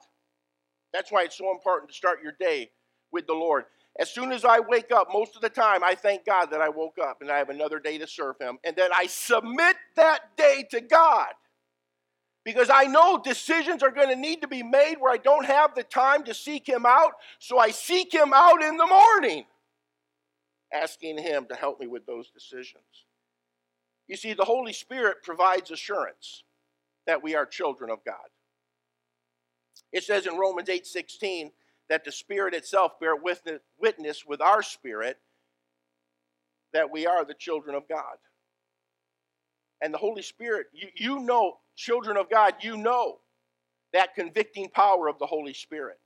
That's 0.92 1.12
why 1.12 1.24
it's 1.24 1.36
so 1.36 1.50
important 1.52 1.90
to 1.90 1.96
start 1.96 2.22
your 2.22 2.32
day 2.40 2.70
with 3.12 3.26
the 3.26 3.34
Lord. 3.34 3.64
As 3.98 4.10
soon 4.10 4.30
as 4.30 4.44
I 4.44 4.60
wake 4.60 4.92
up, 4.92 5.08
most 5.12 5.34
of 5.34 5.42
the 5.42 5.48
time, 5.48 5.82
I 5.82 5.94
thank 5.94 6.24
God 6.24 6.46
that 6.52 6.60
I 6.60 6.68
woke 6.68 6.98
up 7.02 7.20
and 7.20 7.30
I 7.30 7.38
have 7.38 7.48
another 7.48 7.80
day 7.80 7.98
to 7.98 8.06
serve 8.06 8.36
Him. 8.40 8.58
And 8.62 8.76
then 8.76 8.90
I 8.94 9.06
submit 9.06 9.76
that 9.96 10.36
day 10.36 10.64
to 10.70 10.80
God. 10.80 11.28
Because 12.44 12.70
I 12.72 12.84
know 12.84 13.20
decisions 13.22 13.82
are 13.82 13.90
going 13.90 14.08
to 14.08 14.16
need 14.16 14.40
to 14.42 14.48
be 14.48 14.62
made 14.62 14.96
where 15.00 15.12
I 15.12 15.18
don't 15.18 15.44
have 15.44 15.74
the 15.74 15.82
time 15.82 16.22
to 16.24 16.34
seek 16.34 16.68
Him 16.68 16.86
out. 16.86 17.12
So 17.40 17.58
I 17.58 17.70
seek 17.70 18.14
Him 18.14 18.32
out 18.32 18.62
in 18.62 18.76
the 18.76 18.86
morning, 18.86 19.44
asking 20.72 21.18
Him 21.18 21.46
to 21.50 21.56
help 21.56 21.80
me 21.80 21.88
with 21.88 22.06
those 22.06 22.30
decisions. 22.30 22.84
You 24.06 24.16
see, 24.16 24.32
the 24.32 24.44
Holy 24.44 24.72
Spirit 24.72 25.18
provides 25.22 25.70
assurance 25.70 26.44
that 27.06 27.22
we 27.22 27.34
are 27.34 27.44
children 27.44 27.90
of 27.90 27.98
God. 28.04 28.14
It 29.92 30.04
says 30.04 30.26
in 30.26 30.36
Romans 30.38 30.68
8 30.68 30.86
16 30.86 31.50
that 31.88 32.04
the 32.04 32.12
Spirit 32.12 32.54
itself 32.54 33.00
bear 33.00 33.14
witness 33.16 34.24
with 34.26 34.40
our 34.40 34.62
spirit 34.62 35.18
that 36.72 36.90
we 36.90 37.06
are 37.06 37.24
the 37.24 37.34
children 37.34 37.74
of 37.74 37.88
God. 37.88 38.16
And 39.80 39.94
the 39.94 39.98
Holy 39.98 40.22
Spirit, 40.22 40.66
you, 40.72 40.88
you 40.94 41.20
know, 41.20 41.58
children 41.76 42.16
of 42.16 42.28
God, 42.28 42.54
you 42.60 42.76
know 42.76 43.18
that 43.92 44.14
convicting 44.14 44.68
power 44.68 45.08
of 45.08 45.18
the 45.18 45.26
Holy 45.26 45.54
Spirit. 45.54 45.98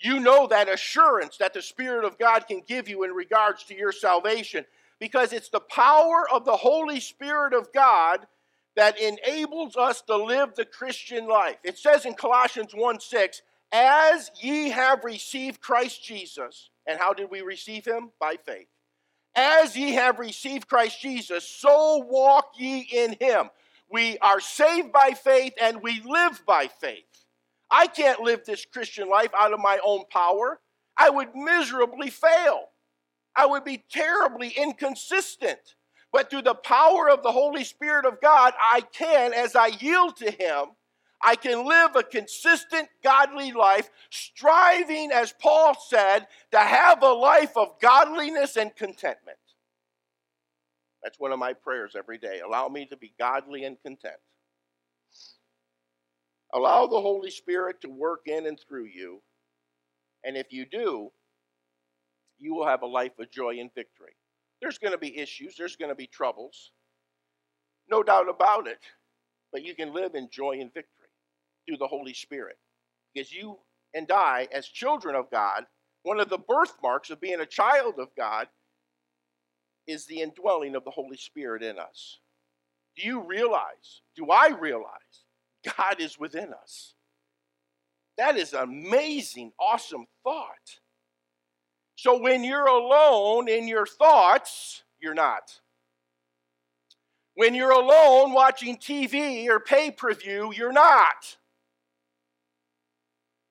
You 0.00 0.20
know 0.20 0.46
that 0.48 0.68
assurance 0.68 1.38
that 1.38 1.54
the 1.54 1.62
Spirit 1.62 2.04
of 2.04 2.18
God 2.18 2.46
can 2.46 2.62
give 2.66 2.88
you 2.88 3.04
in 3.04 3.12
regards 3.12 3.64
to 3.64 3.76
your 3.76 3.92
salvation 3.92 4.64
because 5.00 5.32
it's 5.32 5.48
the 5.48 5.60
power 5.60 6.28
of 6.32 6.44
the 6.44 6.56
Holy 6.56 7.00
Spirit 7.00 7.54
of 7.54 7.72
God 7.72 8.26
that 8.76 9.00
enables 9.00 9.76
us 9.76 10.02
to 10.02 10.16
live 10.16 10.54
the 10.54 10.64
Christian 10.64 11.26
life. 11.26 11.56
It 11.64 11.78
says 11.78 12.04
in 12.04 12.14
Colossians 12.14 12.72
1 12.74 13.00
6, 13.00 13.42
as 13.72 14.30
ye 14.40 14.70
have 14.70 15.04
received 15.04 15.60
Christ 15.60 16.02
Jesus, 16.02 16.70
and 16.86 16.98
how 16.98 17.12
did 17.12 17.30
we 17.30 17.42
receive 17.42 17.84
him? 17.84 18.10
By 18.18 18.36
faith. 18.36 18.68
As 19.34 19.76
ye 19.76 19.92
have 19.92 20.18
received 20.18 20.68
Christ 20.68 21.00
Jesus, 21.00 21.46
so 21.46 22.04
walk 22.08 22.52
ye 22.56 22.88
in 22.92 23.16
him. 23.20 23.50
We 23.90 24.18
are 24.18 24.40
saved 24.40 24.92
by 24.92 25.12
faith 25.12 25.54
and 25.60 25.82
we 25.82 26.02
live 26.04 26.42
by 26.46 26.68
faith. 26.68 27.04
I 27.70 27.86
can't 27.86 28.20
live 28.20 28.44
this 28.44 28.64
Christian 28.64 29.08
life 29.08 29.30
out 29.38 29.52
of 29.52 29.60
my 29.60 29.78
own 29.84 30.04
power. 30.10 30.60
I 30.96 31.10
would 31.10 31.34
miserably 31.34 32.10
fail. 32.10 32.64
I 33.36 33.46
would 33.46 33.64
be 33.64 33.84
terribly 33.90 34.48
inconsistent. 34.48 35.60
But 36.12 36.30
through 36.30 36.42
the 36.42 36.54
power 36.54 37.08
of 37.08 37.22
the 37.22 37.32
Holy 37.32 37.64
Spirit 37.64 38.06
of 38.06 38.20
God, 38.20 38.54
I 38.58 38.80
can, 38.80 39.32
as 39.34 39.54
I 39.54 39.66
yield 39.66 40.16
to 40.16 40.30
Him, 40.30 40.68
I 41.22 41.34
can 41.34 41.66
live 41.66 41.96
a 41.96 42.02
consistent, 42.02 42.88
godly 43.02 43.52
life, 43.52 43.90
striving, 44.10 45.10
as 45.12 45.32
Paul 45.32 45.76
said, 45.88 46.26
to 46.52 46.58
have 46.58 47.02
a 47.02 47.12
life 47.12 47.56
of 47.56 47.80
godliness 47.80 48.56
and 48.56 48.74
contentment. 48.76 49.38
That's 51.02 51.18
one 51.18 51.32
of 51.32 51.38
my 51.38 51.54
prayers 51.54 51.94
every 51.96 52.18
day. 52.18 52.40
Allow 52.44 52.68
me 52.68 52.86
to 52.86 52.96
be 52.96 53.14
godly 53.18 53.64
and 53.64 53.76
content. 53.82 54.16
Allow 56.52 56.86
the 56.86 57.00
Holy 57.00 57.30
Spirit 57.30 57.80
to 57.82 57.88
work 57.88 58.22
in 58.26 58.46
and 58.46 58.58
through 58.58 58.86
you. 58.86 59.20
And 60.24 60.36
if 60.36 60.52
you 60.52 60.66
do, 60.66 61.10
you 62.38 62.54
will 62.54 62.66
have 62.66 62.82
a 62.82 62.86
life 62.86 63.18
of 63.18 63.30
joy 63.30 63.58
and 63.58 63.70
victory. 63.74 64.14
There's 64.60 64.78
going 64.78 64.92
to 64.92 64.98
be 64.98 65.18
issues, 65.18 65.56
there's 65.56 65.76
going 65.76 65.90
to 65.90 65.96
be 65.96 66.06
troubles. 66.06 66.70
No 67.90 68.02
doubt 68.02 68.28
about 68.28 68.66
it. 68.66 68.80
But 69.52 69.64
you 69.64 69.74
can 69.74 69.94
live 69.94 70.14
in 70.14 70.28
joy 70.30 70.58
and 70.60 70.72
victory 70.72 70.97
through 71.68 71.76
the 71.76 71.86
Holy 71.86 72.14
Spirit. 72.14 72.56
Because 73.14 73.32
you 73.32 73.58
and 73.94 74.10
I, 74.10 74.48
as 74.52 74.66
children 74.66 75.14
of 75.14 75.30
God, 75.30 75.64
one 76.02 76.20
of 76.20 76.30
the 76.30 76.38
birthmarks 76.38 77.10
of 77.10 77.20
being 77.20 77.40
a 77.40 77.46
child 77.46 77.94
of 77.98 78.08
God 78.16 78.48
is 79.86 80.06
the 80.06 80.20
indwelling 80.20 80.74
of 80.74 80.84
the 80.84 80.90
Holy 80.90 81.16
Spirit 81.16 81.62
in 81.62 81.78
us. 81.78 82.20
Do 82.96 83.06
you 83.06 83.20
realize, 83.20 84.02
do 84.16 84.30
I 84.30 84.48
realize, 84.48 85.24
God 85.76 86.00
is 86.00 86.18
within 86.18 86.52
us? 86.52 86.94
That 88.16 88.36
is 88.36 88.52
an 88.52 88.62
amazing, 88.62 89.52
awesome 89.60 90.06
thought. 90.24 90.80
So 91.96 92.20
when 92.20 92.44
you're 92.44 92.66
alone 92.66 93.48
in 93.48 93.68
your 93.68 93.86
thoughts, 93.86 94.82
you're 95.00 95.14
not. 95.14 95.60
When 97.34 97.54
you're 97.54 97.70
alone 97.70 98.32
watching 98.32 98.76
TV 98.76 99.48
or 99.48 99.60
pay 99.60 99.90
per 99.90 100.12
view, 100.14 100.52
you're 100.52 100.72
not. 100.72 101.36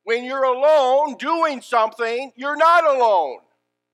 When 0.08 0.24
you're 0.24 0.46
alone 0.46 1.18
doing 1.18 1.60
something, 1.60 2.32
you're 2.38 2.56
not 2.56 2.86
alone. 2.86 3.40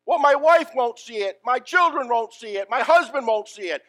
Well, 0.06 0.20
my 0.20 0.36
wife 0.36 0.70
won't 0.76 1.00
see 1.00 1.16
it. 1.16 1.40
My 1.44 1.58
children 1.58 2.08
won't 2.08 2.34
see 2.34 2.56
it. 2.58 2.70
My 2.70 2.82
husband 2.82 3.26
won't 3.26 3.48
see 3.48 3.72
it. 3.72 3.82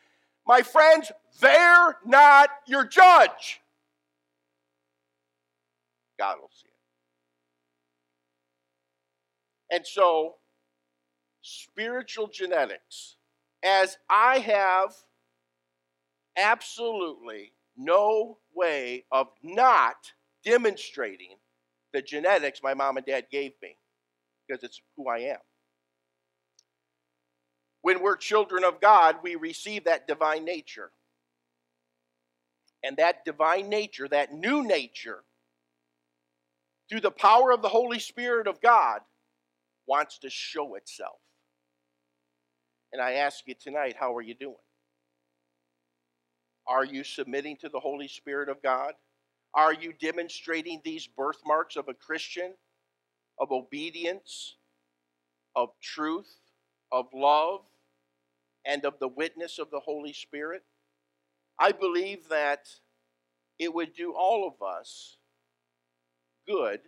My 0.47 0.63
friends, 0.63 1.13
they're 1.39 1.99
not 2.07 2.49
your 2.67 2.87
judge. 2.87 3.61
God 6.19 6.39
will 6.41 6.49
see 6.51 6.71
it. 9.71 9.77
And 9.77 9.87
so, 9.87 10.37
spiritual 11.43 12.29
genetics 12.29 13.17
as 13.63 13.99
I 14.09 14.39
have 14.39 14.95
absolutely 16.39 17.53
no 17.77 18.39
way 18.55 19.05
of 19.13 19.29
not 19.43 19.97
demonstrating 20.43 21.37
the 21.95 22.03
genetics 22.03 22.61
my 22.63 22.75
mom 22.75 22.99
and 22.99 23.07
dad 23.07 23.27
gave 23.31 23.53
me 23.63 23.79
because 24.47 24.63
it's 24.65 24.83
who 24.97 25.09
I 25.09 25.19
am. 25.21 25.39
When 27.81 28.03
we're 28.03 28.17
children 28.17 28.65
of 28.65 28.81
God, 28.81 29.17
we 29.23 29.37
receive 29.37 29.85
that 29.85 30.09
divine 30.09 30.45
nature. 30.45 30.91
And 32.83 32.97
that 32.97 33.25
divine 33.25 33.69
nature, 33.69 34.09
that 34.09 34.35
new 34.35 34.63
nature, 34.67 35.23
through 36.91 37.01
the 37.01 37.11
power 37.11 37.53
of 37.53 37.63
the 37.63 37.69
Holy 37.69 37.99
Spirit 37.99 38.47
of 38.47 38.61
God, 38.61 39.01
wants 39.87 40.19
to 40.19 40.31
show 40.31 40.75
itself. 40.75 41.17
And 42.93 43.01
I 43.01 43.13
ask 43.15 43.47
you 43.47 43.55
tonight, 43.55 43.97
how 43.99 44.15
are 44.15 44.23
you 44.23 44.35
doing? 44.35 44.57
Are 46.67 46.85
you 46.85 47.05
submitting 47.05 47.57
to 47.59 47.69
the 47.69 47.81
Holy 47.81 48.09
Spirit 48.09 48.49
of 48.49 48.63
God? 48.63 48.95
Are 49.55 49.73
you 49.73 49.93
demonstrating 49.93 50.81
these 50.85 51.07
birthmarks 51.07 51.77
of 51.77 51.89
a 51.89 51.95
Christian, 51.95 52.55
of 53.39 53.53
obedience, 53.53 54.57
of 55.55 55.71
truth, 55.81 56.41
of 56.91 57.07
love, 57.15 57.61
and 58.65 58.85
of 58.85 58.99
the 58.99 59.09
witness 59.09 59.59
of 59.59 59.71
the 59.71 59.81
Holy 59.81 60.13
Spirit? 60.13 60.65
I 61.59 61.73
believe 61.73 62.29
that 62.31 62.69
it 63.59 63.73
would 63.73 63.95
do 63.95 64.13
all 64.13 64.49
of 64.49 64.67
us 64.67 65.19
good. 66.49 66.81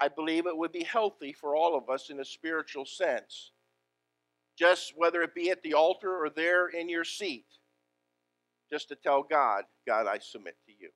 I 0.00 0.08
believe 0.08 0.46
it 0.46 0.56
would 0.56 0.72
be 0.72 0.84
healthy 0.84 1.32
for 1.32 1.54
all 1.54 1.76
of 1.76 1.88
us 1.88 2.10
in 2.10 2.18
a 2.18 2.24
spiritual 2.24 2.84
sense 2.84 3.52
just 4.58 4.92
whether 4.96 5.22
it 5.22 5.34
be 5.34 5.50
at 5.50 5.62
the 5.62 5.74
altar 5.74 6.24
or 6.24 6.30
there 6.30 6.68
in 6.68 6.88
your 6.88 7.04
seat, 7.04 7.46
just 8.70 8.88
to 8.88 8.96
tell 8.96 9.22
God, 9.22 9.64
God, 9.86 10.06
I 10.06 10.18
submit 10.18 10.56
to 10.66 10.72
you. 10.78 10.90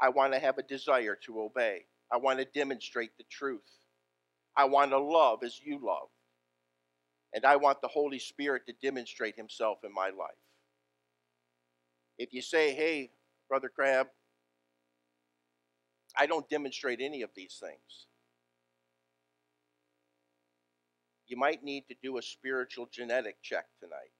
I 0.00 0.10
want 0.10 0.32
to 0.32 0.38
have 0.38 0.58
a 0.58 0.62
desire 0.62 1.16
to 1.26 1.40
obey. 1.40 1.86
I 2.12 2.18
want 2.18 2.38
to 2.38 2.44
demonstrate 2.44 3.16
the 3.18 3.24
truth. 3.30 3.70
I 4.56 4.64
want 4.64 4.90
to 4.90 4.98
love 4.98 5.42
as 5.42 5.60
you 5.62 5.78
love. 5.82 6.08
And 7.34 7.44
I 7.44 7.56
want 7.56 7.80
the 7.80 7.88
Holy 7.88 8.18
Spirit 8.18 8.62
to 8.66 8.74
demonstrate 8.82 9.36
himself 9.36 9.78
in 9.84 9.92
my 9.92 10.06
life. 10.06 10.42
If 12.18 12.32
you 12.32 12.40
say, 12.40 12.74
hey, 12.74 13.10
Brother 13.48 13.68
Crabb, 13.68 14.08
I 16.18 16.26
don't 16.26 16.48
demonstrate 16.48 17.00
any 17.00 17.22
of 17.22 17.30
these 17.34 17.58
things 17.60 18.06
you 21.28 21.36
might 21.36 21.62
need 21.64 21.84
to 21.88 21.94
do 22.02 22.18
a 22.18 22.22
spiritual 22.22 22.88
genetic 22.92 23.36
check 23.42 23.66
tonight 23.80 24.12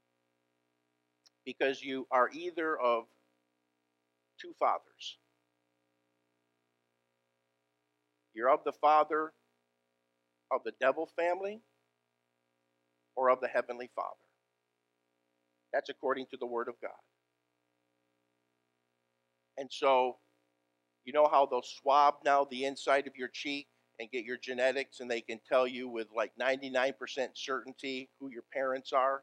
because 1.45 1.83
you 1.83 2.07
are 2.11 2.31
either 2.33 2.79
of 2.79 3.05
two 4.41 4.53
fathers. 4.59 5.19
You're 8.37 8.51
of 8.51 8.61
the 8.65 8.73
father 8.73 9.33
of 10.53 10.61
the 10.63 10.73
devil 10.79 11.09
family 11.17 11.63
or 13.17 13.31
of 13.31 13.41
the 13.41 13.49
heavenly 13.49 13.89
father. 13.97 14.11
That's 15.73 15.89
according 15.89 16.27
to 16.31 16.37
the 16.39 16.47
word 16.47 16.69
of 16.69 16.75
God. 16.83 16.91
And 19.57 19.71
so, 19.73 20.19
you 21.07 21.15
know 21.15 21.27
how 21.31 21.47
they'll 21.47 21.63
swab 21.63 22.17
now 22.27 22.45
the 22.45 22.67
inside 22.67 23.07
of 23.07 23.17
your 23.17 23.29
cheek 23.29 23.69
and 23.99 24.11
get 24.11 24.27
your 24.27 24.37
genetics, 24.37 25.01
and 25.01 25.11
they 25.11 25.23
can 25.23 25.41
tell 25.49 25.67
you 25.67 25.89
with 25.89 26.09
like 26.15 26.33
99% 26.39 26.93
certainty 27.35 28.11
who 28.21 28.29
your 28.31 28.45
parents 28.53 28.93
are. 28.93 29.23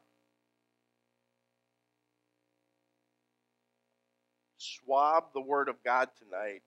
Swab 4.58 5.26
the 5.34 5.40
Word 5.40 5.68
of 5.68 5.76
God 5.84 6.08
tonight 6.18 6.62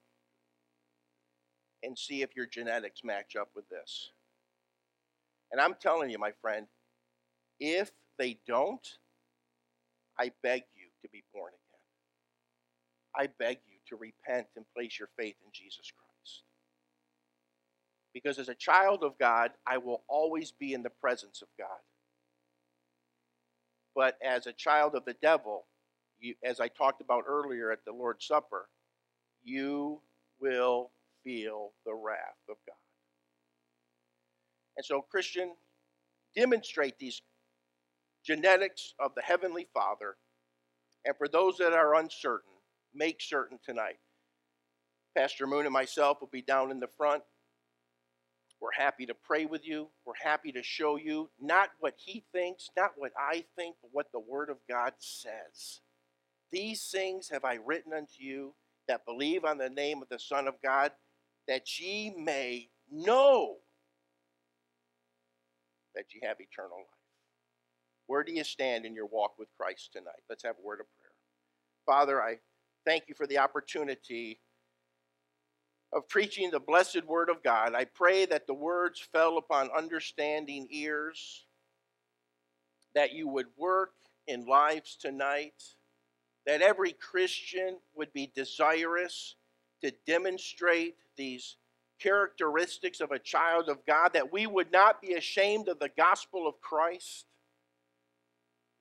and 1.84 1.98
see 1.98 2.22
if 2.22 2.36
your 2.36 2.46
genetics 2.46 3.04
match 3.04 3.36
up 3.40 3.50
with 3.56 3.68
this. 3.70 4.12
And 5.52 5.62
I'm 5.62 5.76
telling 5.80 6.10
you, 6.10 6.18
my 6.18 6.32
friend, 6.42 6.68
if 7.60 7.92
they 8.18 8.40
don't, 8.48 8.86
I 10.20 10.32
beg 10.44 10.64
you 10.76 10.88
to 11.02 11.10
be 11.10 11.24
born 11.34 11.52
again. 11.54 11.64
I 13.16 13.30
beg 13.40 13.60
you 13.68 13.78
to 13.90 13.96
repent 13.96 14.48
and 14.56 14.66
place 14.76 15.00
your 15.00 15.10
faith 15.18 15.36
in 15.44 15.52
Jesus 15.54 15.92
Christ. 15.92 16.44
Because 18.14 18.40
as 18.40 18.50
a 18.50 18.56
child 18.56 19.04
of 19.04 19.18
God, 19.20 19.52
I 19.66 19.78
will 19.78 20.04
always 20.08 20.52
be 20.52 20.74
in 20.74 20.84
the 20.84 20.90
presence 20.90 21.42
of 21.42 21.48
God. 21.58 21.80
But 23.96 24.18
as 24.24 24.48
a 24.48 24.54
child 24.54 24.96
of 24.96 25.06
the 25.06 25.16
devil, 25.22 25.66
you, 26.20 26.36
as 26.44 26.60
I 26.60 26.68
talked 26.68 27.02
about 27.02 27.24
earlier 27.28 27.72
at 27.72 27.86
the 27.86 27.92
Lord's 27.92 28.26
Supper, 28.26 28.70
you 29.44 30.02
will 30.40 30.92
feel 31.28 31.72
the 31.86 31.94
wrath 31.94 32.40
of 32.50 32.56
God. 32.66 32.76
And 34.78 34.86
so, 34.86 35.02
Christian, 35.02 35.56
demonstrate 36.36 36.98
these 37.00 37.22
genetics 38.26 38.94
of 39.00 39.12
the 39.16 39.22
Heavenly 39.22 39.68
Father. 39.74 40.16
And 41.04 41.16
for 41.18 41.28
those 41.28 41.58
that 41.58 41.74
are 41.74 41.96
uncertain, 41.96 42.54
make 42.94 43.22
certain 43.22 43.60
tonight. 43.66 43.98
Pastor 45.18 45.48
Moon 45.48 45.66
and 45.66 45.74
myself 45.74 46.22
will 46.22 46.30
be 46.32 46.42
down 46.42 46.72
in 46.72 46.80
the 46.80 46.88
front. 46.88 47.24
We're 48.62 48.72
happy 48.72 49.06
to 49.08 49.14
pray 49.14 49.46
with 49.46 49.68
you. 49.68 49.90
We're 50.06 50.14
happy 50.24 50.52
to 50.54 50.64
show 50.64 50.96
you 50.96 51.30
not 51.42 51.70
what 51.80 51.96
he 51.98 52.24
thinks, 52.32 52.70
not 52.78 52.92
what 52.96 53.12
I 53.18 53.44
think, 53.56 53.76
but 53.82 53.90
what 53.92 54.12
the 54.14 54.20
Word 54.20 54.50
of 54.50 54.58
God 54.70 54.94
says. 55.00 55.82
These 56.52 56.88
things 56.90 57.30
have 57.30 57.44
I 57.44 57.56
written 57.56 57.94
unto 57.94 58.20
you 58.24 58.54
that 58.88 59.06
believe 59.06 59.44
on 59.44 59.58
the 59.58 59.70
name 59.70 60.02
of 60.02 60.10
the 60.10 60.20
Son 60.20 60.48
of 60.48 60.56
God, 60.64 60.92
that 61.48 61.80
ye 61.80 62.14
may 62.18 62.70
know 62.92 63.58
that 65.96 66.06
ye 66.14 66.22
have 66.24 66.38
eternal 66.40 66.78
life. 66.78 66.88
Where 68.08 68.24
do 68.24 68.32
you 68.32 68.44
stand 68.44 68.86
in 68.86 68.94
your 68.94 69.06
walk 69.06 69.34
with 69.38 69.50
Christ 69.60 69.92
tonight? 69.94 70.24
Let's 70.30 70.44
have 70.44 70.56
a 70.60 70.66
word 70.66 70.80
of 70.80 70.88
prayer. 71.00 71.12
Father, 71.86 72.22
I 72.22 72.40
thank 72.86 73.06
you 73.08 73.16
for 73.16 73.28
the 73.28 73.38
opportunity 73.38 74.40
of 75.94 76.08
preaching 76.10 76.52
the 76.52 76.60
blessed 76.60 77.06
word 77.06 77.30
of 77.30 77.42
God. 77.44 77.74
I 77.74 77.86
pray 77.86 78.26
that 78.26 78.46
the 78.46 78.54
words 78.54 79.00
fell 79.00 79.38
upon 79.38 79.70
understanding 79.76 80.68
ears, 80.70 81.46
that 82.94 83.14
you 83.14 83.28
would 83.30 83.48
work 83.58 83.94
in 84.28 84.46
lives 84.46 84.98
tonight, 85.00 85.64
that 86.46 86.62
every 86.62 86.92
Christian 86.92 87.78
would 87.96 88.12
be 88.14 88.32
desirous 88.36 89.37
to 89.84 89.92
demonstrate 90.06 90.96
these 91.16 91.56
characteristics 92.00 93.00
of 93.00 93.12
a 93.12 93.20
child 93.20 93.70
of 93.70 93.86
God, 93.86 94.14
that 94.14 94.32
we 94.32 94.46
would 94.48 94.72
not 94.72 95.02
be 95.02 95.14
ashamed 95.14 95.68
of 95.68 95.80
the 95.80 95.90
gospel 95.98 96.48
of 96.48 96.62
Christ, 96.62 97.26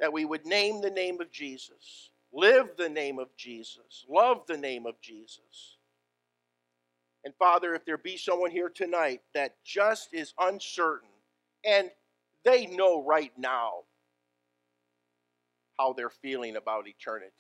that 0.00 0.12
we 0.12 0.24
would 0.24 0.44
name 0.44 0.80
the 0.80 0.90
name 0.90 1.20
of 1.20 1.30
Jesus, 1.30 2.10
live 2.32 2.70
the 2.76 2.88
name 2.88 3.18
of 3.18 3.28
Jesus, 3.36 4.04
love 4.08 4.42
the 4.46 4.58
name 4.58 4.86
of 4.86 5.00
Jesus. 5.00 5.78
And 7.24 7.34
Father, 7.38 7.74
if 7.74 7.84
there 7.84 7.98
be 7.98 8.16
someone 8.16 8.50
here 8.50 8.68
tonight 8.68 9.20
that 9.34 9.56
just 9.64 10.14
is 10.14 10.32
uncertain 10.38 11.08
and 11.64 11.90
they 12.44 12.66
know 12.66 13.02
right 13.02 13.32
now 13.36 13.70
how 15.78 15.92
they're 15.92 16.08
feeling 16.08 16.56
about 16.56 16.86
eternity. 16.86 17.32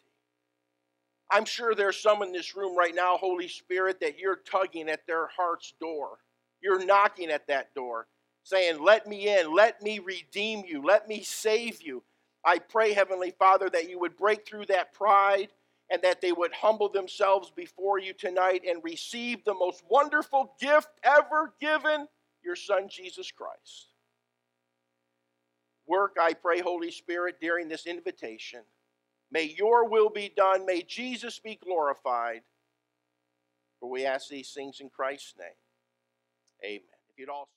I'm 1.30 1.44
sure 1.44 1.74
there's 1.74 2.00
some 2.00 2.22
in 2.22 2.32
this 2.32 2.54
room 2.56 2.76
right 2.76 2.94
now, 2.94 3.16
Holy 3.16 3.48
Spirit, 3.48 4.00
that 4.00 4.18
you're 4.18 4.36
tugging 4.36 4.88
at 4.88 5.06
their 5.06 5.26
heart's 5.28 5.74
door. 5.80 6.18
You're 6.62 6.84
knocking 6.84 7.30
at 7.30 7.46
that 7.48 7.74
door, 7.74 8.06
saying, 8.44 8.82
Let 8.82 9.06
me 9.06 9.28
in, 9.36 9.52
let 9.52 9.82
me 9.82 9.98
redeem 9.98 10.64
you, 10.66 10.84
let 10.84 11.08
me 11.08 11.22
save 11.22 11.82
you. 11.82 12.02
I 12.44 12.58
pray, 12.58 12.92
Heavenly 12.92 13.32
Father, 13.32 13.68
that 13.70 13.90
you 13.90 13.98
would 13.98 14.16
break 14.16 14.46
through 14.46 14.66
that 14.66 14.92
pride 14.92 15.48
and 15.90 16.00
that 16.02 16.20
they 16.20 16.32
would 16.32 16.52
humble 16.52 16.88
themselves 16.88 17.50
before 17.54 17.98
you 17.98 18.12
tonight 18.12 18.62
and 18.66 18.82
receive 18.84 19.44
the 19.44 19.54
most 19.54 19.82
wonderful 19.90 20.54
gift 20.60 20.88
ever 21.02 21.54
given 21.60 22.06
your 22.44 22.56
Son, 22.56 22.88
Jesus 22.88 23.30
Christ. 23.32 23.88
Work, 25.86 26.16
I 26.20 26.34
pray, 26.34 26.60
Holy 26.60 26.90
Spirit, 26.90 27.36
during 27.40 27.68
this 27.68 27.86
invitation. 27.86 28.60
May 29.30 29.54
your 29.56 29.88
will 29.88 30.10
be 30.10 30.32
done. 30.34 30.66
May 30.66 30.82
Jesus 30.82 31.38
be 31.38 31.58
glorified. 31.62 32.42
For 33.80 33.90
we 33.90 34.06
ask 34.06 34.28
these 34.28 34.52
things 34.52 34.80
in 34.80 34.88
Christ's 34.88 35.34
name. 35.38 35.48
Amen. 36.64 36.80
If 37.10 37.18
you'd 37.18 37.28
all 37.28 37.48